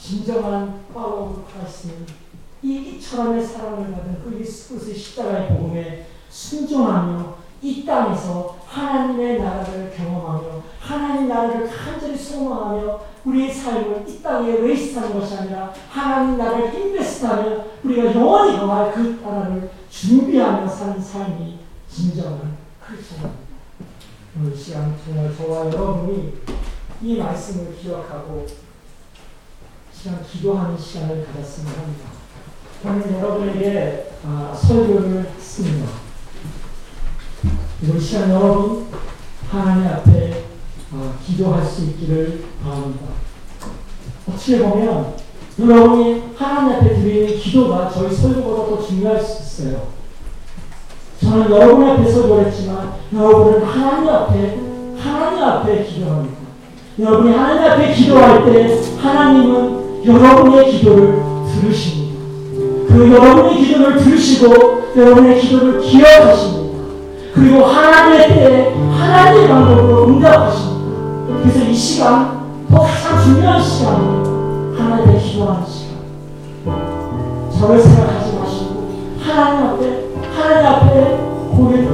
진정한 0.06 0.82
Follower 0.92 1.32
of 1.32 1.44
Christ는 1.52 2.06
이 2.62 2.76
이처럼의 2.76 3.44
사랑을 3.44 3.92
받은 3.92 4.24
그리스도의 4.24 4.96
십자가의 4.96 5.48
복음에 5.50 6.06
순종하며 6.30 7.34
이 7.64 7.84
땅에서 7.84 8.56
하나님의 8.68 9.42
나라를 9.42 9.92
경험하며 9.98 10.62
하나님 10.80 11.28
나라를 11.28 11.68
간절히 11.68 12.16
소망하며 12.16 13.00
우리의 13.26 13.52
삶을 13.52 14.06
이 14.08 14.22
땅에 14.22 14.52
waste하는 14.52 15.20
것이 15.20 15.38
아니라 15.38 15.74
하나님 15.90 16.38
나라를 16.38 16.72
invest하며 16.72 17.66
우리가 17.84 18.14
영원히 18.14 18.60
거할 18.60 18.94
그 18.94 19.20
나라를 19.24 19.72
준비하며 19.90 20.68
사는 20.68 21.02
삶이 21.02 21.58
진정한 21.90 22.56
크리스천입니다. 22.86 23.34
오늘 24.38 24.56
시간 24.56 24.96
정말 25.04 25.36
저와 25.36 25.66
여러분이 25.66 26.34
이 27.02 27.18
말씀을 27.18 27.76
기억하고 27.76 28.46
시간 30.06 30.24
기도하는 30.24 30.78
시간을 30.78 31.26
가졌으면 31.26 31.74
합니다. 31.74 32.10
저는 32.84 33.20
여러분에게 33.20 34.12
아, 34.24 34.54
설교를 34.56 35.32
했습니다. 35.36 35.88
이번 37.82 38.00
시간 38.00 38.30
여러분 38.30 38.86
하나님 39.50 39.88
앞에 39.88 40.44
어, 40.92 41.16
기도할 41.26 41.66
수 41.66 41.86
있기를 41.86 42.44
바랍니다. 42.64 43.06
어떻게 44.30 44.60
보면 44.60 45.16
여러분이 45.60 46.34
하나님 46.38 46.76
앞에 46.76 47.02
드리는 47.02 47.40
기도가 47.40 47.90
저희 47.90 48.14
설교보다 48.14 48.76
더 48.76 48.88
중요할 48.88 49.20
수 49.20 49.42
있어요. 49.42 49.88
저는 51.20 51.50
여러분 51.50 51.90
앞에 51.90 52.12
설교를 52.12 52.46
했지만 52.46 52.94
여러분은 53.12 53.66
하나님 53.66 54.10
앞에 54.10 54.60
하나님 55.00 55.44
앞에 55.44 55.84
기도합니다. 55.84 56.36
여러분이 57.00 57.36
하나님 57.36 57.72
앞에 57.72 57.92
기도할 57.92 58.46
때 58.46 58.82
하나님은 59.02 59.85
여러분의 60.06 60.72
기도를 60.72 61.20
들으십니다. 61.52 62.16
그 62.88 63.12
여러분의 63.12 63.64
기도를 63.64 63.98
들으시고 63.98 64.94
여러분의 64.96 65.40
기도를 65.40 65.82
기억하십니다. 65.82 66.76
그리고 67.34 67.66
하나님의 67.66 68.28
때에 68.30 68.74
하나님의 68.92 69.48
방법으로 69.48 70.08
응답하십니다. 70.08 70.86
그래서 71.42 71.66
이 71.66 71.74
시간 71.74 72.46
더 72.70 72.80
가장 72.80 73.24
중요한 73.24 73.62
시간이에요. 73.62 74.76
하나님의 74.78 75.20
기도하는 75.20 75.66
시간. 75.66 75.96
저를 77.60 77.80
생각하지 77.82 78.38
마시고 78.38 78.90
하나님 79.20 79.66
앞에 79.68 80.06
하나님 80.38 80.68
앞에 80.68 81.18
고개 81.56 81.88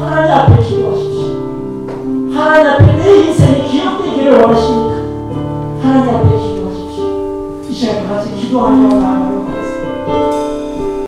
하나님 0.00 0.34
앞에 0.34 0.62
기도하십시오. 0.62 1.26
하나님 2.32 2.70
앞에 2.70 2.96
내 2.96 3.16
인생이 3.26 3.68
기억되기를 3.68 4.40
원하십니까? 4.40 4.94
하나님 5.82 6.14
앞에 6.14 6.45
기도하십시 7.76 8.52